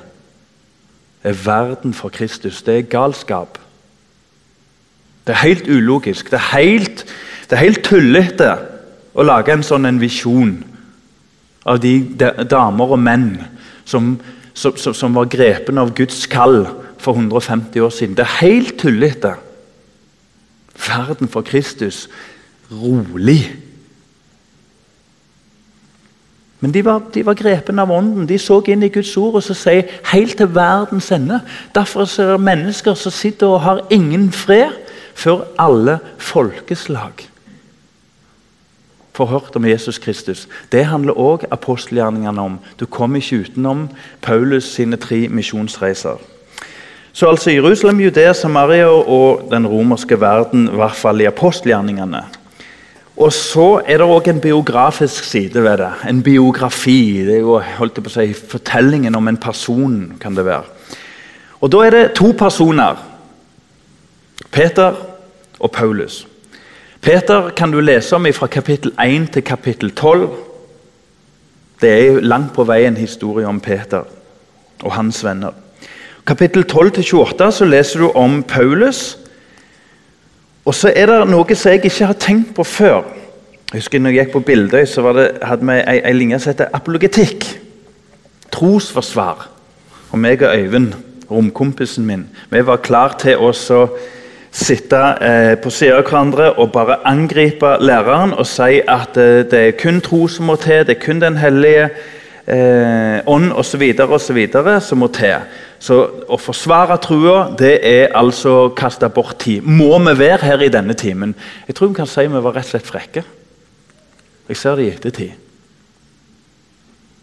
[1.23, 2.61] er verden for Kristus.
[2.63, 3.57] Det er galskap.
[5.27, 6.31] Det er helt ulogisk.
[6.31, 7.05] Det er helt,
[7.51, 8.51] helt tullete
[9.13, 10.57] å lage en sånn en visjon
[11.69, 11.95] av de
[12.49, 13.29] damer og menn
[13.87, 14.17] som,
[14.53, 16.65] som, som var grepen av Guds kall
[16.99, 18.17] for 150 år siden.
[18.19, 19.35] Det er helt tullete.
[20.73, 22.07] Verden for Kristus
[22.71, 23.45] rolig.
[26.63, 28.27] Men de var, de var grepen av ånden.
[28.29, 31.41] De så inn i Guds ord og så sier helt til verdens ende.
[31.75, 34.71] Derfor er det mennesker som sitter og har ingen fred
[35.13, 37.27] før alle folkeslag
[39.13, 40.47] får hørt om Jesus Kristus.
[40.71, 42.59] Det handler òg apostelgjerningene om.
[42.79, 43.89] Du kommer ikke utenom
[44.21, 46.17] Paulus sine tre misjonsreiser.
[47.13, 52.23] Så altså Jerusalem, Judea, Samaria og den romerske verden, i hvert fall i apostelgjerningene.
[53.17, 55.91] Og så er det òg en biografisk side ved det.
[56.09, 57.23] En biografi.
[57.25, 60.13] Det er jo holdt på å si, fortellingen om en person.
[60.19, 60.63] kan det være.
[61.61, 62.97] Og Da er det to personer
[64.51, 64.93] Peter
[65.59, 66.27] og Paulus.
[67.01, 70.29] Peter kan du lese om fra kapittel 1 til kapittel 12.
[71.81, 74.03] Det er langt på vei en historie om Peter
[74.83, 75.51] og hans venner.
[76.25, 79.17] Kapittel 12 til 28 så leser du om Paulus.
[80.65, 83.03] Og så er det noe som jeg ikke har tenkt på før.
[83.73, 86.53] Jeg husker når jeg gikk på Bildøy, så det, hadde vi ei, ei linje som
[86.53, 87.47] heter apologetikk.
[88.53, 89.47] Trosforsvar.
[90.13, 90.93] Og meg og Øyvind,
[91.31, 93.49] romkompisen min, vi var klar til å
[94.53, 99.61] sitte eh, på siden av hverandre og bare angripe læreren og si at eh, det
[99.67, 101.89] er kun tro som må til, det er kun Den hellige
[102.47, 103.83] eh, ånd osv.
[104.81, 105.45] som må til.
[105.79, 109.63] Så å forsvare trua, det er altså å kaste bort tid.
[109.63, 111.35] Må vi være her i denne timen?
[111.67, 113.23] Jeg tror vi kan si vi var rett og slett frekke.
[114.47, 115.31] Jeg ser det i ettertid.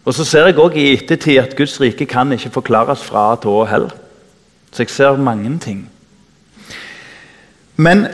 [0.05, 3.53] Og så ser jeg òg i ettertid at Guds rike kan ikke forklares fra til
[3.53, 3.93] å heller.
[4.71, 5.83] Så jeg ser mange ting.
[7.75, 8.07] Men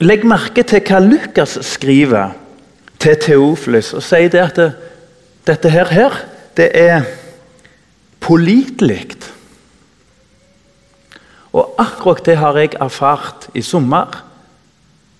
[0.00, 2.32] legg merke til hva Lukas skriver
[3.00, 3.92] til Teofilus.
[3.94, 4.72] og sier det at det,
[5.46, 6.16] dette her, her,
[6.56, 7.04] det er
[8.20, 9.16] pålitelig.
[11.54, 14.22] Og akkurat det har jeg erfart i sommer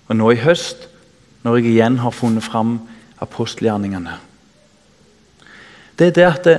[0.07, 0.87] og nå i høst,
[1.45, 2.79] når jeg igjen har funnet fram
[3.21, 4.17] apostelgjerningene.
[5.95, 6.57] Det er det at det,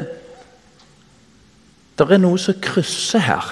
[1.99, 3.51] det er noe som krysser her.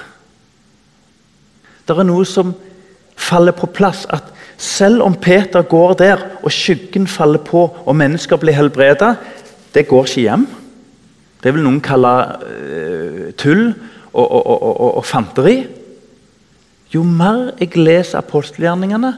[1.85, 2.55] Det er noe som
[3.17, 4.07] faller på plass.
[4.09, 9.17] At selv om Peter går der, og skyggen faller på, og mennesker blir helbredet,
[9.75, 10.47] det går ikke hjem.
[11.45, 13.67] Det vil noen kalle uh, tull
[14.15, 15.59] og, og, og, og, fanteri.
[16.95, 19.13] Jo mer jeg leser apostelgjerningene,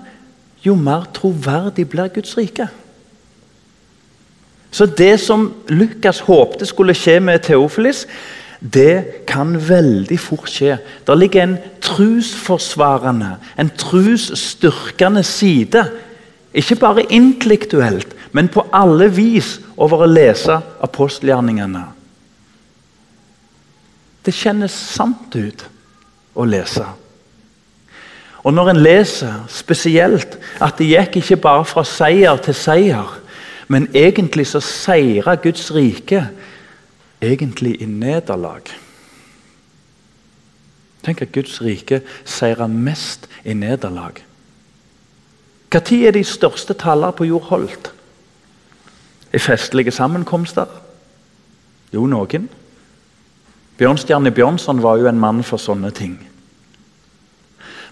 [0.65, 2.67] jo mer troverdig blir Guds rike.
[4.73, 8.07] Så det som Lukas håpte skulle skje med Teofilis,
[8.61, 10.79] det kan veldig fort skje.
[11.07, 15.85] Der ligger en trusforsvarende, en trusstyrkende side.
[16.57, 21.83] Ikke bare intellektuelt, men på alle vis over å lese apostelgjerningene.
[24.25, 25.67] Det kjennes sant ut
[26.35, 26.87] å lese.
[28.47, 33.17] Og når en leser spesielt at det gikk ikke bare fra seier til seier,
[33.69, 36.23] men egentlig så seira Guds rike
[37.21, 38.71] egentlig i nederlag.
[41.07, 44.23] Tenk at Guds rike seira mest i nederlag.
[45.77, 47.91] Når er de største tallene på jord holdt?
[49.35, 50.71] I festlige sammenkomster?
[51.93, 52.47] Jo, noen.
[53.77, 56.15] Bjørnstjerne Bjørnson var jo en mann for sånne ting.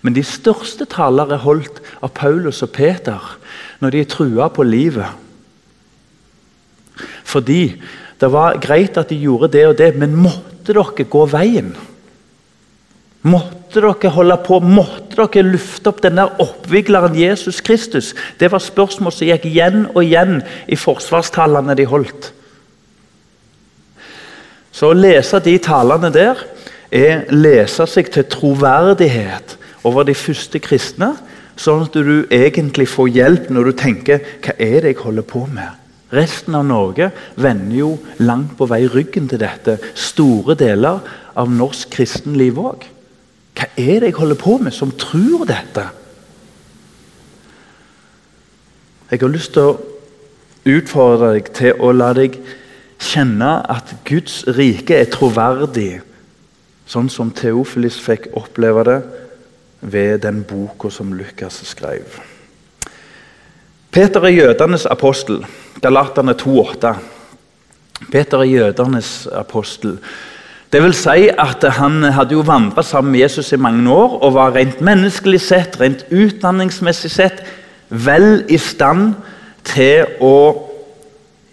[0.00, 3.20] Men de største taler er holdt av Paulus og Peter
[3.80, 5.20] når de er trua på livet.
[7.24, 7.74] Fordi
[8.20, 11.74] det var greit at de gjorde det og det, men måtte dere gå veien?
[13.28, 14.60] Måtte dere holde på?
[14.60, 18.12] Måtte dere lufte opp den der oppvigleren Jesus Kristus?
[18.38, 22.30] Det var spørsmål som gikk igjen og igjen i forsvarstalene de holdt.
[24.74, 26.40] Så å lese de talene der
[26.94, 29.56] er lese seg til troverdighet
[29.86, 31.12] over de første kristne,
[31.56, 35.46] sånn at du egentlig får hjelp når du tenker 'Hva er det jeg holder på
[35.46, 35.80] med?'
[36.14, 39.78] Resten av Norge vender jo langt på vei ryggen til dette.
[39.94, 41.00] Store deler
[41.34, 42.93] av norsk kristenliv òg.
[43.54, 45.86] Hva er det jeg holder på med, som tror dette?
[49.10, 49.78] Jeg har lyst til å
[50.64, 52.38] utfordre deg til å la deg
[53.04, 56.00] kjenne at Guds rike er troverdig,
[56.88, 59.00] sånn som Theofilis fikk oppleve det
[59.84, 62.18] ved den boka som Lukas skrev.
[63.94, 65.44] Peter er jødenes apostel.
[65.82, 66.94] Galaterne 2,8.
[68.10, 69.98] Peter er jødenes apostel.
[70.74, 74.34] Det vil si at Han hadde jo vandra sammen med Jesus i mange år og
[74.34, 77.44] var rent menneskelig sett, rent utdanningsmessig sett,
[77.88, 79.12] vel i stand
[79.70, 80.34] til å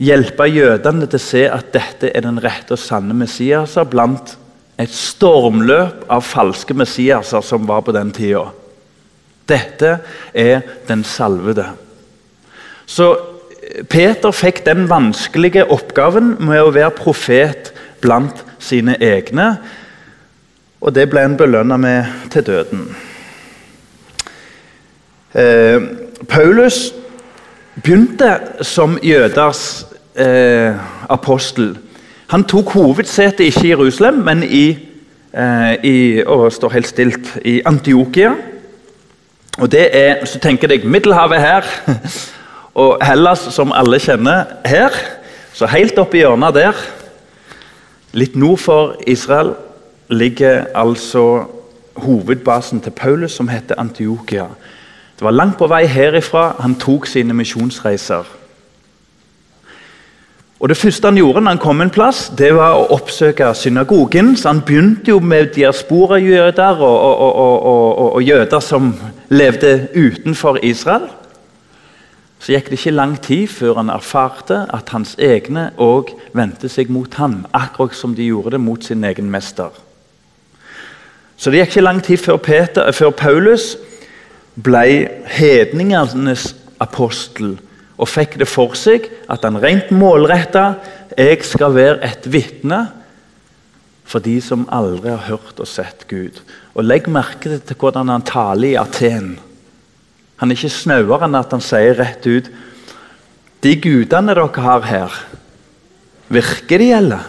[0.02, 4.34] hjelpe jødene til å se at dette er den rette og sanne Messiaser blant
[4.82, 8.48] et stormløp av falske Messiaser som var på den tida.
[9.46, 10.00] Dette
[10.34, 11.68] er den salvede.
[12.90, 13.14] Så
[13.86, 17.70] Peter fikk den vanskelige oppgaven med å være profet
[18.02, 19.58] blant sine egne.
[20.82, 22.88] Og det ble han belønna med til døden.
[25.36, 25.82] Eh,
[26.30, 26.94] Paulus
[27.76, 30.76] begynte som jøders eh,
[31.10, 31.78] apostel.
[32.32, 34.66] Han tok hovedsetet ikke i Jerusalem, men i,
[35.34, 38.36] eh, i og står helt stilt, i Antiokia.
[39.58, 41.62] Og det er, Så tenker jeg Middelhavet her.
[42.74, 44.90] Og Hellas, som alle kjenner her,
[45.54, 46.78] så helt oppi hjørnet der,
[48.14, 49.54] litt nord for Israel,
[50.10, 51.46] ligger altså
[51.96, 54.46] hovedbasen til Paulus, som heter Antiokia.
[55.16, 58.26] Det var langt på vei herifra han tok sine misjonsreiser.
[60.62, 64.36] Og Det første han gjorde når han kom en plass, det var å oppsøke synagogen.
[64.38, 68.94] så Han begynte jo med diasporajøder og, og, og, og jøder som
[69.30, 71.10] levde utenfor Israel.
[72.42, 76.90] Så gikk det ikke lang tid før han erfarte at hans egne òg vendte seg
[76.90, 79.70] mot ham, akkurat som de gjorde det mot sin egen mester.
[81.38, 83.76] Så det gikk ikke lang tid før, Peter, før Paulus
[84.58, 84.86] ble
[85.30, 86.52] hedningenes
[86.82, 87.60] apostel
[88.02, 90.66] og fikk det for seg at han rent målretta
[91.14, 92.82] jeg skal være et vitne
[94.12, 96.42] for de som aldri har hørt og sett Gud.
[96.74, 99.36] Og Legg merke til hvordan han taler i Aten.
[100.42, 102.50] Han er ikke snauere enn at han sier rett ut
[103.62, 105.18] De gudene dere har her,
[106.34, 107.28] virker de, eller?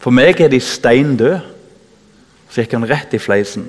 [0.00, 1.40] For meg er de stein døde.
[2.50, 3.66] Så gikk han rett i fleisen.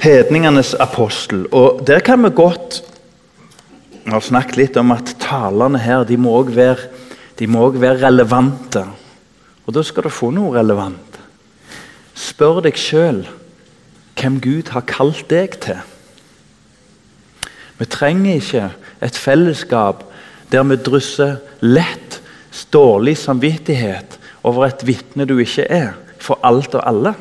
[0.00, 1.46] Hedningenes apostel.
[1.52, 2.82] Og der kan vi godt
[4.04, 6.88] Vi har snakket litt om at talene her de må òg være,
[7.36, 8.86] være, relevante.
[9.66, 11.18] Og da skal du få noe relevant.
[12.16, 13.26] Spør deg sjøl
[14.18, 15.80] hvem Gud har kalt deg til.
[17.78, 18.64] Vi trenger ikke
[19.04, 20.04] et fellesskap
[20.52, 22.18] der vi drysser lett
[22.72, 27.14] dårlig samvittighet over et vitne du ikke er, for alt og alle.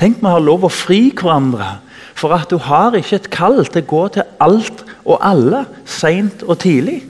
[0.00, 1.76] Tenk vi har lov å fri hverandre
[2.14, 6.42] for at du har ikke et kall til å gå til alt og alle, seint
[6.46, 7.02] og tidlig.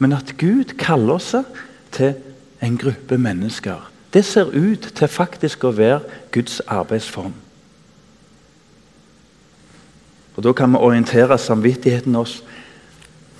[0.00, 1.34] Men at Gud kaller oss
[1.92, 2.14] til
[2.64, 3.80] en gruppe mennesker.
[4.12, 6.00] Det ser ut til faktisk å være
[6.32, 7.34] Guds arbeidsform.
[10.36, 12.42] Og Da kan vi orientere samvittigheten oss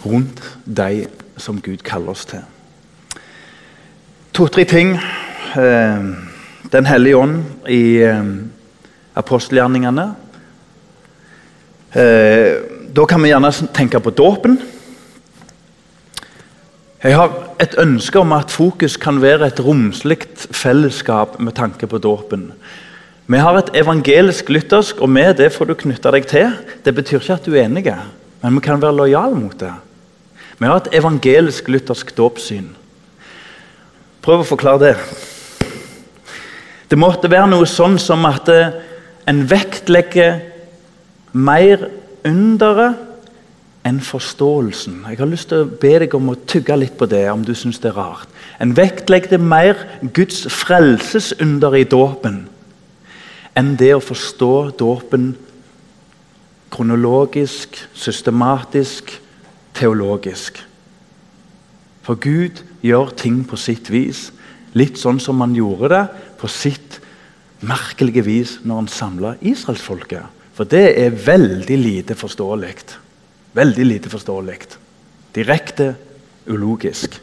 [0.06, 1.06] rundt de
[1.36, 2.42] som Gud kaller oss til.
[4.32, 4.98] To-tre ting.
[5.56, 6.04] Eh,
[6.72, 8.24] Den hellige ånd i eh,
[9.14, 10.14] apostelgjerningene.
[11.94, 12.62] Eh,
[12.96, 14.58] da kan vi gjerne tenke på dåpen.
[17.00, 21.96] Jeg har et ønske om at fokus kan være et romslig fellesskap med tanke på
[21.98, 22.50] dåpen.
[23.24, 26.52] Vi har et evangelisk-lyttersk, og med det får du knytte deg til.
[26.84, 27.96] Det betyr ikke at du er enige,
[28.42, 29.72] men vi kan være lojale mot det.
[30.58, 32.68] Vi har et evangelisk-lyttersk dåpssyn.
[34.20, 34.94] Prøv å forklare det.
[36.90, 40.42] Det måtte være noe sånn som at en vektlegger
[41.32, 41.88] mer
[42.28, 43.09] underet
[43.86, 45.04] enn forståelsen.
[45.08, 47.54] Jeg har lyst til å be deg om å tygge litt på det, om du
[47.56, 48.28] syns det er rart.
[48.60, 49.78] En vektlegger mer
[50.12, 52.42] Guds frelsesunder i dåpen
[53.58, 55.32] enn det å forstå dåpen
[56.70, 59.10] kronologisk, systematisk,
[59.74, 60.60] teologisk.
[62.06, 64.28] For Gud gjør ting på sitt vis,
[64.78, 66.04] litt sånn som han gjorde det
[66.40, 67.00] på sitt
[67.66, 70.38] merkelige vis når han samla israelsfolket.
[70.54, 72.74] For det er veldig lite forståelig.
[73.52, 74.58] Veldig lite forståelig.
[75.34, 75.94] Direkte
[76.46, 77.20] ulogisk.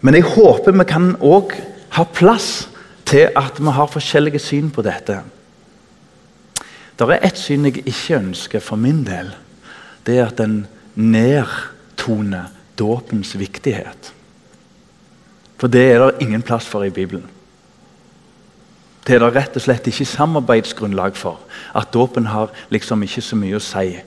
[0.00, 1.54] Men jeg håper vi kan òg
[1.96, 2.68] ha plass
[3.06, 5.20] til at vi har forskjellige syn på dette.
[6.96, 9.32] Det er ett syn jeg ikke ønsker for min del.
[10.06, 14.12] Det er at en nedtoner dåpens viktighet.
[15.56, 17.26] For det er det ingen plass for i Bibelen.
[19.06, 21.38] Det er det rett og slett ikke samarbeidsgrunnlag for.
[21.74, 24.00] At dåpen har liksom ikke så mye å si.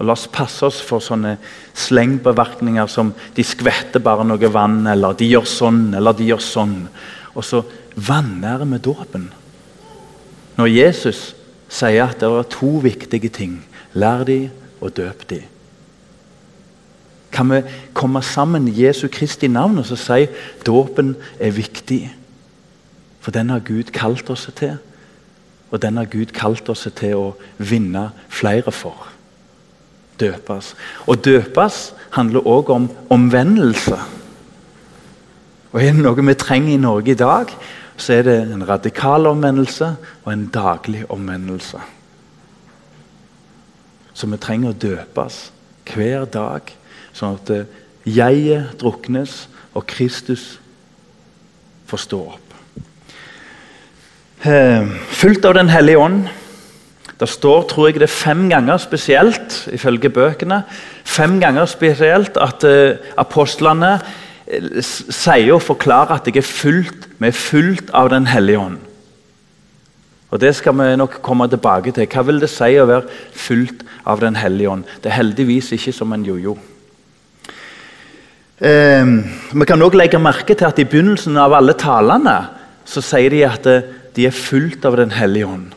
[0.00, 1.34] Og La oss passe oss for sånne
[1.76, 6.76] slengbeverkninger som de skvetter bare noe vann, eller de gjør sånn, eller de gjør sånn.
[7.36, 7.60] Og så
[8.00, 9.28] vanærer vi dåpen.
[10.56, 11.20] Når Jesus
[11.70, 13.60] sier at det er to viktige ting
[13.92, 14.46] lær de
[14.80, 15.42] og døp de.
[17.30, 17.60] Kan vi
[17.94, 20.26] komme sammen i Jesu Kristi navn og så si
[20.66, 22.02] dåpen er viktig?
[23.20, 24.80] For den har Gud kalt oss til.
[25.70, 27.26] Og den har Gud kalt oss til å
[27.60, 29.09] vinne flere for
[30.20, 30.74] døpes.
[31.06, 31.82] Og døpes
[32.16, 33.98] handler òg om omvendelse.
[35.72, 37.52] Og Er det noe vi trenger i Norge i dag,
[37.96, 41.78] så er det en radikal omvendelse og en daglig omvendelse.
[44.14, 45.50] Så vi trenger å døpes
[45.90, 46.72] hver dag,
[47.12, 47.52] sånn at
[48.04, 50.58] jeget druknes og Kristus
[51.90, 52.46] får stå opp.
[54.40, 56.28] Fulgt fullt av Den hellige ånd
[57.20, 60.62] det står tror jeg det er fem ganger spesielt, ifølge bøkene,
[61.04, 67.28] fem ganger spesielt at uh, apostlene uh, sier og forklarer at jeg er fullt, vi
[67.28, 68.78] er fullt av Den hellige ånd.
[70.30, 72.06] Og Det skal vi nok komme tilbake til.
[72.06, 74.84] Hva vil det si å være fullt av Den hellige ånd?
[75.02, 76.56] Det er heldigvis ikke som en jojo.
[78.60, 79.06] Eh,
[79.52, 82.36] vi kan også legge merke til at i begynnelsen av alle talene
[82.84, 85.74] så sier de at eh, de er fullt av Den hellige ånd.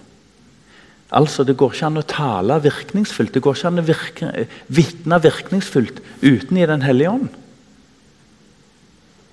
[1.13, 5.19] Altså, Det går ikke an å tale virkningsfullt, det går ikke an å virke, vitne
[5.21, 7.29] virkningsfullt uten i Den hellige ånd.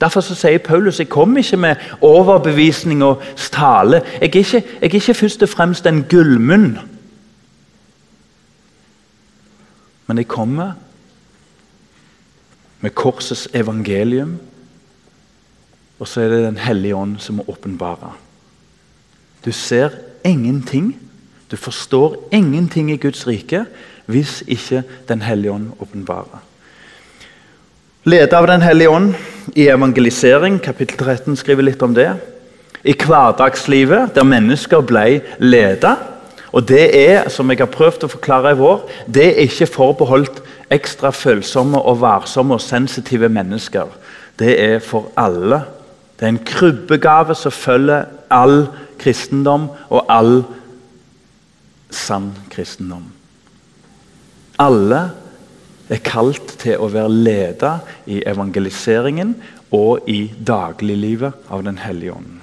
[0.00, 3.22] Derfor så sier Paulus jeg kommer ikke med overbevisning og
[3.52, 4.00] tale.
[4.20, 6.78] Jeg er ikke, jeg er ikke først og fremst en gullmunn.
[10.06, 10.72] Men jeg kommer
[12.80, 14.38] med korsets evangelium,
[15.98, 18.14] og så er det Den hellige ånd som må åpenbare.
[19.44, 19.90] Du ser
[20.24, 21.09] ingenting.
[21.50, 23.64] Du forstår ingenting i Guds rike
[24.10, 26.42] hvis ikke Den hellige ånd åpenbarer.
[28.04, 29.14] Lede av Den hellige ånd
[29.54, 32.14] i evangelisering, kapittel 13 skriver litt om det.
[32.82, 35.96] I hverdagslivet, der mennesker ble ledet.
[36.52, 40.40] Og det er, som jeg har prøvd å forklare i vår, det er ikke forbeholdt
[40.72, 43.90] ekstra følsomme og varsomme og sensitive mennesker.
[44.38, 45.60] Det er for alle.
[46.16, 48.64] Det er en krybbegave som følger all
[49.00, 50.42] kristendom og all
[51.94, 53.06] sann kristendom.
[54.60, 55.00] Alle
[55.90, 57.72] er kalt til å være leda
[58.10, 59.34] i evangeliseringen
[59.74, 62.40] og i dagliglivet av Den hellige ånd.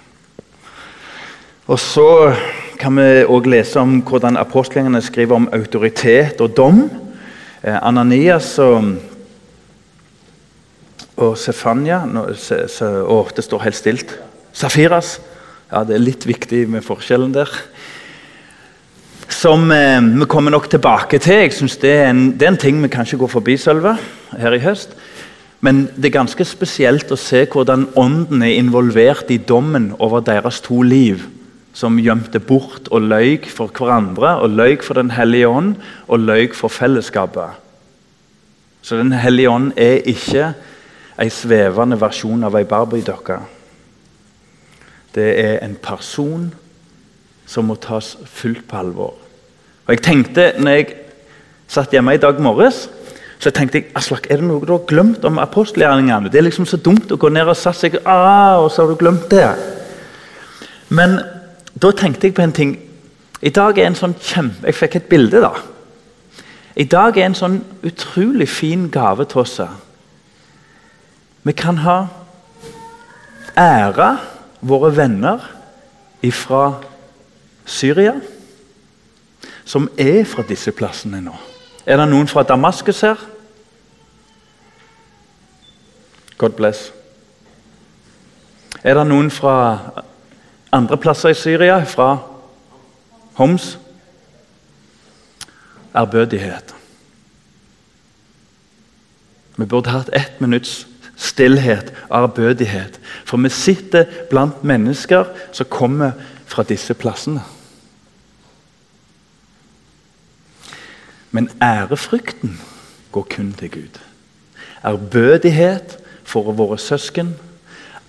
[1.68, 2.34] Og Så
[2.80, 6.84] kan vi også lese om hvordan apostlene skriver om autoritet og dom.
[7.64, 8.94] Eh, Ananias og,
[11.18, 14.18] og Sefania å, Det står helt stilt.
[14.54, 15.20] Safiras.
[15.72, 17.50] Ja, Det er litt viktig med forskjellen der
[19.30, 21.34] som eh, vi kommer nok tilbake til.
[21.34, 23.98] Jeg synes det er, en, det er en ting vi kanskje går forbi Sølve,
[24.38, 24.96] her i høst.
[25.62, 30.62] Men det er ganske spesielt å se hvordan ånden er involvert i dommen over deres
[30.62, 31.26] to liv.
[31.78, 35.76] Som gjemte bort og løy for hverandre, og løy for Den hellige ånd
[36.08, 37.58] og løy for fellesskapet.
[38.82, 40.54] Så Den hellige ånd er ikke
[41.18, 43.40] en svevende versjon av ei barbiedokke.
[45.14, 46.52] Det er en person
[47.48, 49.16] som må tas fullt på alvor.
[49.88, 50.96] Og jeg tenkte, når jeg
[51.72, 52.88] satt hjemme i dag morges,
[53.40, 56.32] så tenkte jeg Aslak, er det noe du har glemt om apostelgjerningene?
[56.34, 59.00] Det er liksom så dumt å gå ned og satse ah, og så har du
[59.00, 59.48] glemt det.
[60.90, 61.20] Men
[61.78, 62.76] da tenkte jeg på en ting.
[63.42, 64.66] I dag er en sånn kjempe...
[64.66, 65.54] Jeg fikk et bilde, da.
[66.78, 69.60] I dag er en sånn utrolig fin gave til oss.
[71.46, 72.00] Vi kan ha
[73.58, 74.10] ære
[74.66, 75.46] våre venner
[76.26, 76.80] ifra
[77.68, 78.16] Syria,
[79.66, 81.36] som er fra disse plassene nå.
[81.86, 83.20] Er det noen fra Damaskus her?
[86.38, 86.92] God bless.
[88.84, 89.56] Er det noen fra
[90.72, 91.82] andre plasser i Syria?
[91.84, 92.18] Fra
[93.40, 93.78] Homs?
[95.96, 96.76] Ærbødighet.
[99.58, 100.86] Vi burde hatt ett minutts
[101.18, 103.00] stillhet og ærbødighet.
[103.26, 106.12] For vi sitter blant mennesker som kommer
[106.46, 107.42] fra disse plassene.
[111.38, 112.60] Men ærefrykten
[113.12, 114.00] går kun til Gud.
[114.86, 117.36] Ærbødighet for våre søsken,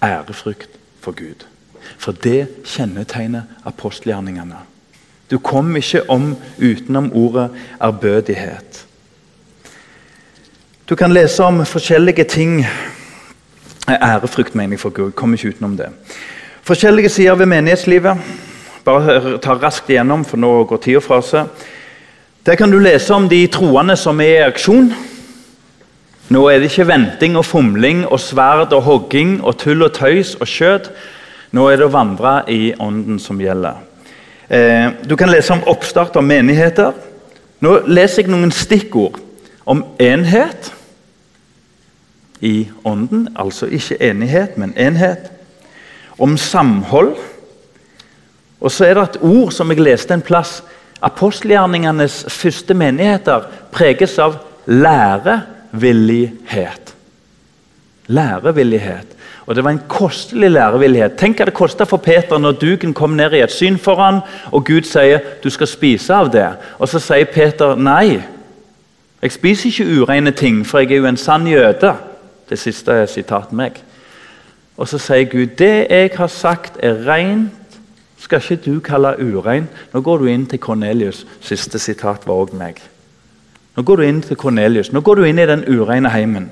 [0.02, 0.70] ærefrykt
[1.00, 1.44] for Gud.
[1.98, 4.56] For det kjennetegner apostelgjerningene.
[5.30, 7.50] Du kom ikke om utenom ordet
[7.84, 8.86] ærbødighet.
[10.88, 12.66] Du kan lese om forskjellige ting
[13.88, 15.10] Ærefrykt, mener jeg for Gud.
[15.12, 15.88] Kom ikke utenom det.
[16.62, 18.16] Forskjellige sider ved menighetslivet.
[18.84, 21.46] Bare ta raskt igjennom, for nå går tida fra seg.
[22.46, 24.92] Der kan du lese om de troende som er i aksjon.
[26.28, 30.34] Nå er det ikke venting og fomling og sverd og hogging og tull og tøys
[30.38, 30.90] og skjøt.
[31.56, 33.80] Nå er det å vandre i ånden som gjelder.
[34.48, 36.92] Eh, du kan lese om oppstart av menigheter.
[37.64, 39.18] Nå leser jeg noen stikkord
[39.68, 40.70] om enhet
[42.40, 43.28] i ånden.
[43.36, 45.32] Altså ikke enighet, men enhet.
[46.18, 47.16] Om samhold.
[48.60, 50.62] Og så er det et ord som jeg leste en plass
[51.02, 53.40] Apostelgjerningenes første menigheter
[53.72, 54.36] preges av
[54.66, 56.94] lærevillighet.
[58.06, 59.06] Lærevillighet.
[59.46, 61.16] Og Det var en kostelig lærevillighet.
[61.16, 64.20] Tenk hva det kosta for Peter når duken kom ned i et syn for han,
[64.52, 66.48] og Gud sier du skal spise av det.
[66.78, 68.22] Og Så sier Peter nei.
[69.22, 71.94] Jeg spiser ikke ureine ting, for jeg er jo en sann jøde.
[72.50, 73.72] Det siste er sitatet meg.
[74.76, 77.50] Og Så sier Gud det jeg har sagt, er rent
[78.18, 79.68] skal ikke du kalle urein.
[79.92, 81.24] Nå går du inn til Kornelius.
[81.40, 82.80] Siste sitat var òg meg.
[83.76, 84.92] Nå går du inn til Kornelius.
[84.92, 86.50] Nå går du inn i den ureine heimen.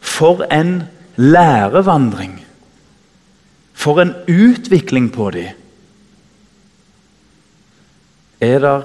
[0.00, 0.82] For en
[1.16, 2.40] lærevandring!
[3.76, 5.52] For en utvikling på dem!
[8.40, 8.84] Er det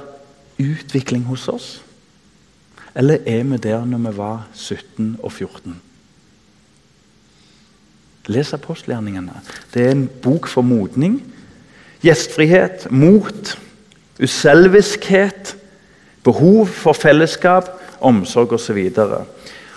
[0.59, 1.69] utvikling hos oss?
[2.95, 5.81] Eller er vi der når vi var 17 og 14?
[8.29, 9.33] Les apostelgjerningene.
[9.73, 11.21] Det er en bok for modning.
[12.01, 13.57] Gjestfrihet, mot,
[14.21, 15.55] uselviskhet,
[16.23, 17.69] behov for fellesskap,
[18.01, 18.77] omsorg osv.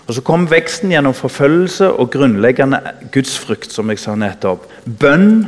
[0.06, 2.80] Og Så kom veksten gjennom forfølgelse og grunnleggende
[3.12, 4.66] gudsfrykt, som jeg sa nettopp.
[4.84, 5.46] Bønn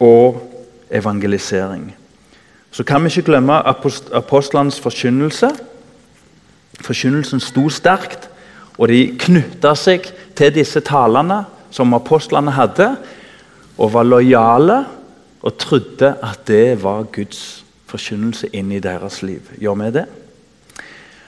[0.00, 0.42] og
[0.90, 1.96] evangelisering.
[2.70, 3.58] Så kan vi ikke glemme
[4.12, 5.50] apostlenes forkynnelse.
[6.80, 8.28] Forkynnelsen sto sterkt,
[8.78, 12.90] og de knytta seg til disse talene som apostlene hadde,
[13.76, 14.78] og var lojale
[15.46, 19.52] og trodde at det var Guds forkynnelse inn i deres liv.
[19.60, 20.06] Gjør vi det?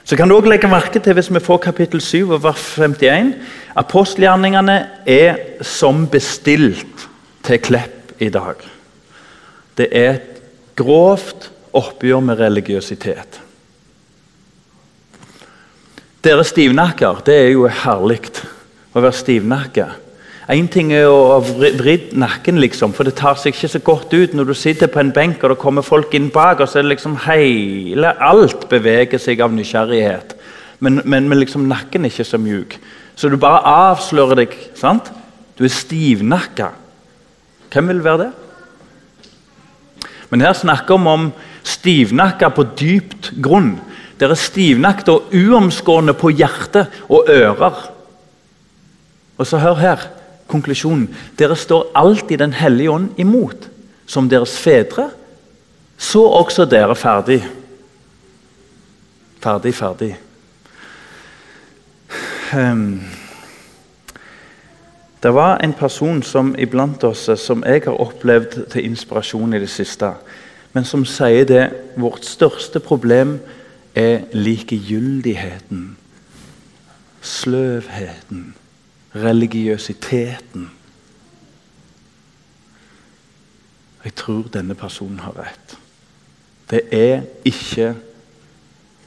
[0.09, 3.35] Så kan du også legge merke til hvis vi får kapittel 7 og vers 51.
[3.77, 7.05] Apostelgjerningene er som bestilt
[7.45, 8.63] til Klepp i dag.
[9.77, 10.41] Det er et
[10.79, 13.39] grovt oppgjør med religiøsitet.
[16.25, 18.19] Dere stivnakker, det er jo herlig
[18.91, 19.85] å være stivnakke.
[20.49, 24.31] Én ting er å vri nakken, liksom, for det tar seg ikke så godt ut
[24.33, 26.87] når du sitter på en benk og det kommer folk inn bak, og så er
[26.87, 30.33] det liksom hele Alt beveger seg av nysgjerrighet.
[30.81, 32.79] Men, men, men liksom nakken er ikke så mjuk.
[33.13, 34.57] Så du bare avslører deg.
[34.79, 35.13] sant?
[35.53, 36.71] Du er stivnakka.
[37.69, 38.33] Hvem vil være det?
[40.33, 41.31] Men her snakker vi om
[41.61, 43.75] stivnakka på dypt grunn.
[44.17, 47.83] Dere er stivnakta og uomskårne på hjerte og ører.
[49.37, 50.09] Og så hør her
[50.49, 51.07] konklusjonen.
[51.39, 53.69] Dere står alltid Den hellige ånd imot.
[54.09, 55.09] Som deres fedre,
[55.97, 57.43] så også dere ferdig.
[59.39, 60.15] Ferdig, ferdig.
[62.55, 63.01] Um,
[65.23, 69.69] det var en person som iblant oss som jeg har opplevd til inspirasjon i det
[69.69, 70.13] siste,
[70.73, 71.65] men som sier det
[71.99, 73.39] vårt største problem
[73.95, 75.97] er likegyldigheten,
[77.21, 78.55] sløvheten,
[79.15, 80.71] religiøsiteten.
[84.03, 85.77] Jeg tror denne personen har rett.
[86.69, 87.95] Det er ikke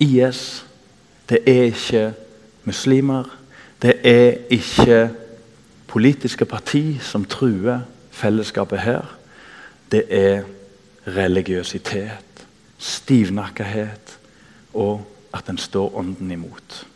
[0.01, 0.67] IS.
[1.29, 2.15] Det er ikke
[2.65, 3.39] muslimer.
[3.83, 5.11] Det er ikke
[5.87, 7.81] politiske parti som truer
[8.11, 9.19] fellesskapet her.
[9.93, 10.43] Det er
[11.07, 12.47] religiøsitet,
[12.79, 14.19] stivnakkethet
[14.75, 16.87] og at en står ånden imot.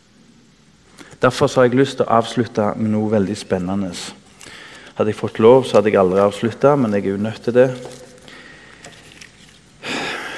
[1.21, 3.89] Derfor har jeg lyst til å avslutte med noe veldig spennende.
[4.97, 7.55] Hadde jeg fått lov, så hadde jeg aldri avslutta, men jeg er jo nødt til
[7.55, 7.67] det.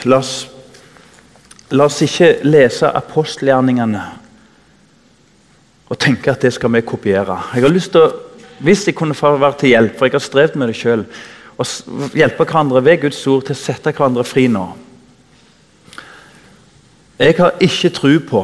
[0.07, 0.47] La oss,
[1.75, 4.05] la oss ikke lese apostelgjerningene
[5.89, 7.35] og tenke at det skal vi kopiere.
[7.55, 8.25] Jeg har lyst til å,
[8.59, 11.05] Hvis jeg kunne være til hjelp, for jeg har strevd med det sjøl,
[11.55, 14.65] og hjelpe hverandre ved Guds ord til å sette hverandre fri nå
[17.19, 18.41] Jeg har ikke tro på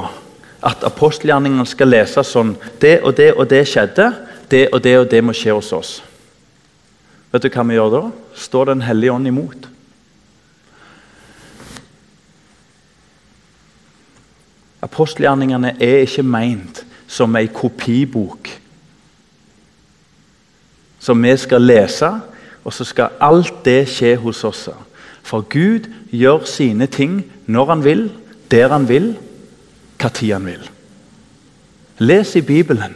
[0.66, 4.10] at apostelgjerningene skal leses sånn Det og det og det skjedde.
[4.50, 5.94] Det og det og det må skje hos oss.
[7.34, 8.04] Vet du hva vi gjør da?
[8.36, 9.70] Står Den hellige ånd imot?
[14.86, 18.50] Apostelgjerningene er ikke meint som ei kopibok
[21.06, 22.08] som vi skal lese,
[22.66, 24.64] og så skal alt det skje hos oss.
[25.26, 28.08] For Gud gjør sine ting når han vil,
[28.50, 29.12] der han vil,
[30.06, 30.70] hva tid han vil.
[32.06, 32.94] Les i Bibelen.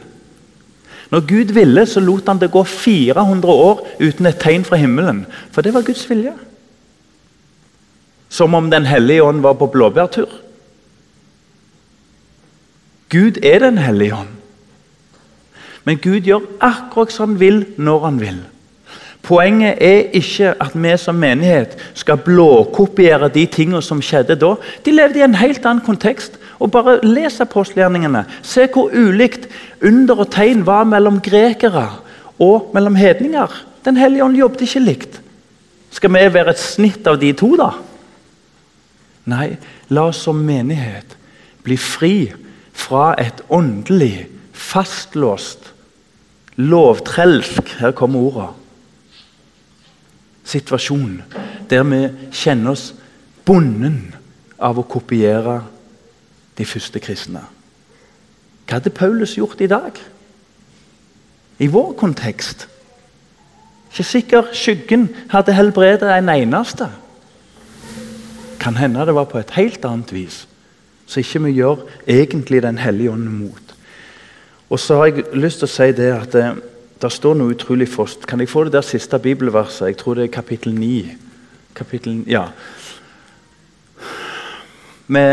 [1.10, 5.24] Når Gud ville, så lot han det gå 400 år uten et tegn fra himmelen.
[5.52, 6.36] For det var Guds vilje.
[8.30, 10.30] Som om Den hellige ånd var på blåbærtur.
[13.10, 14.36] Gud er Den hellige ånd.
[15.84, 18.40] Men Gud gjør akkurat som han vil, når han vil.
[19.22, 24.54] Poenget er ikke at vi som menighet skal blåkopiere de tingene som skjedde da.
[24.86, 26.39] De levde i en helt annen kontekst.
[26.60, 28.26] Og Bare les apostelgjerningene.
[28.44, 29.48] Se hvor ulikt
[29.82, 31.88] under og tegn var mellom grekere
[32.40, 33.54] og mellom hedninger.
[33.86, 35.22] Den hellige ånd jobbet ikke likt.
[35.92, 37.72] Skal vi være et snitt av de to, da?
[39.30, 39.56] Nei,
[39.90, 41.16] la oss som menighet
[41.64, 42.30] bli fri
[42.74, 45.74] fra et åndelig, fastlåst,
[46.60, 48.48] lovtrelsk Her kommer orda.
[50.50, 51.22] Situasjon
[51.70, 52.02] der vi
[52.34, 52.90] kjenner oss
[53.46, 54.10] bonden
[54.58, 55.60] av å kopiere
[56.60, 57.42] de første kristne.
[58.68, 59.96] Hva hadde Paulus gjort i dag?
[61.60, 62.68] I vår kontekst?
[63.90, 66.92] Ikke sikker skyggen hadde helbredet en eneste.
[68.60, 70.44] Kan hende det var på et helt annet vis,
[71.08, 73.76] så ikke vi gjør egentlig Den hellige ånd mot.
[74.70, 76.56] Og så har jeg lyst til å si det at det, eh,
[77.02, 78.28] det står noe utrolig frost.
[78.28, 79.88] Kan jeg få det der siste bibelverset?
[79.88, 81.16] Jeg tror det er kapittel 9.
[81.76, 82.50] Kapittel, ja.
[85.08, 85.24] Vi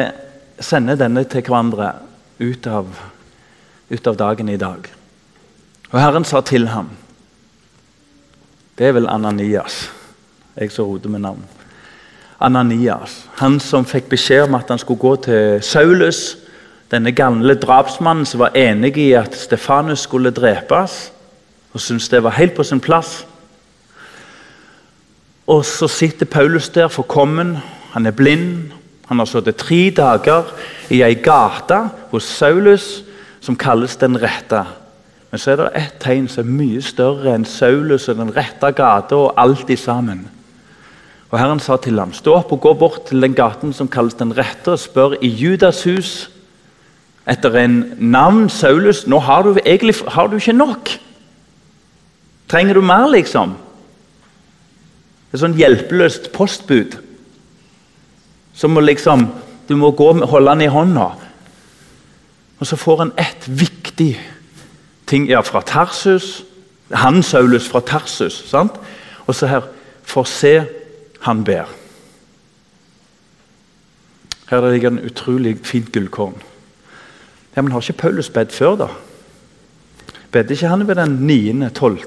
[0.60, 1.92] sender denne til hverandre
[2.40, 2.86] ut av,
[3.90, 4.88] ut av dagen i dag.
[5.92, 6.90] Og Herren sa til ham
[8.76, 9.86] Det er vel Ananias,
[10.56, 11.44] jeg som roter med navn.
[12.40, 16.36] Ananias, Han som fikk beskjed om at han skulle gå til Saulus,
[16.90, 21.10] denne gamle drapsmannen som var enig i at Stefanus skulle drepes,
[21.72, 23.24] og syntes det var helt på sin plass.
[25.46, 27.56] Og så sitter Paulus der forkommen,
[27.92, 28.75] han er blind,
[29.06, 30.48] han har sittet tre dager
[30.90, 31.78] i ei gate
[32.10, 33.04] hos Saulus
[33.40, 34.64] som kalles Den rette.
[35.30, 38.72] Men så er det ett tegn som er mye større enn Saulus og Den rette
[38.74, 40.26] gata og alt i sammen.
[41.30, 44.18] Og Herren sa til ham, stå opp og gå bort til den gaten som kalles
[44.18, 46.30] Den rette, og spør i Judas hus
[47.26, 49.06] etter en navn, Saulus.
[49.06, 50.90] Nå har du egentlig har du ikke nok.
[52.48, 53.56] Trenger du mer, liksom?
[55.34, 56.94] Et sånn hjelpeløst postbud
[58.56, 59.28] som må liksom
[59.68, 61.06] Du må gå, holde han i hånda.
[62.58, 64.12] Og så får han ett viktig
[65.10, 66.44] ting ja, fra Tarsus.
[66.94, 68.44] Han Saulus fra Tarsus.
[68.46, 68.78] sant?
[69.26, 69.66] Og så her
[70.06, 70.62] For se,
[71.20, 71.66] han ber.
[74.46, 76.36] Her ligger en utrolig fint gullkorn.
[77.56, 78.86] Ja, Men har ikke Paulus bedt før, da?
[80.30, 81.98] Bedde ikke han ved den 9., 12.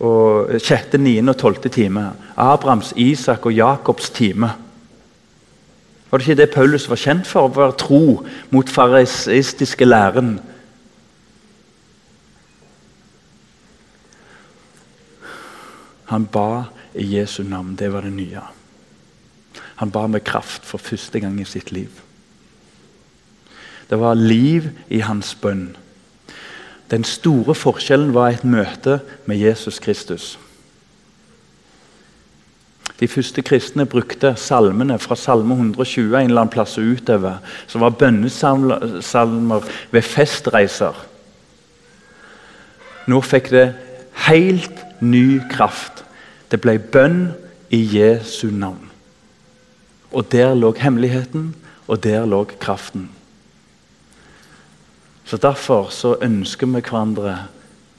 [0.00, 1.28] og 6., 9.
[1.28, 1.70] og 12.
[1.70, 2.12] time?
[2.36, 4.50] Abrahams, Isak og Jakobs time.
[6.10, 7.48] Var det ikke det Paulus var kjent for?
[7.48, 8.02] Å være tro
[8.54, 10.36] mot farisistiske læren?
[16.06, 17.74] Han ba i Jesu navn.
[17.76, 18.44] Det var det nye.
[19.76, 21.90] Han ba med kraft for første gang i sitt liv.
[23.90, 25.76] Det var liv i hans bønn.
[26.90, 30.38] Den store forskjellen var et møte med Jesus Kristus.
[33.00, 37.84] De første kristne brukte salmene fra Salme 120 en eller annen plass og utover, som
[37.84, 40.96] var bønnesalmer ved festreiser.
[43.06, 43.66] Nå fikk det
[44.26, 46.04] helt ny kraft.
[46.50, 47.34] Det ble bønn
[47.70, 48.88] i Jesu navn.
[50.12, 51.54] Og der lå hemmeligheten,
[51.86, 53.10] og der lå kraften.
[55.24, 57.38] Så Derfor så ønsker vi hverandre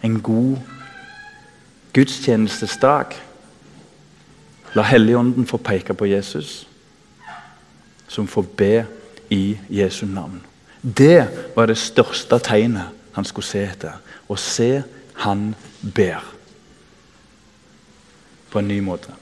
[0.03, 0.57] en god
[1.93, 3.26] gudstjenestesdag.
[4.77, 6.67] La Helligånden få peke på Jesus,
[8.07, 8.85] som får be
[9.33, 10.43] i Jesu navn.
[10.81, 13.97] Det var det største tegnet han skulle se etter.
[14.29, 14.83] Å se
[15.23, 15.49] han
[15.81, 16.21] ber
[18.51, 19.15] på en ny måte.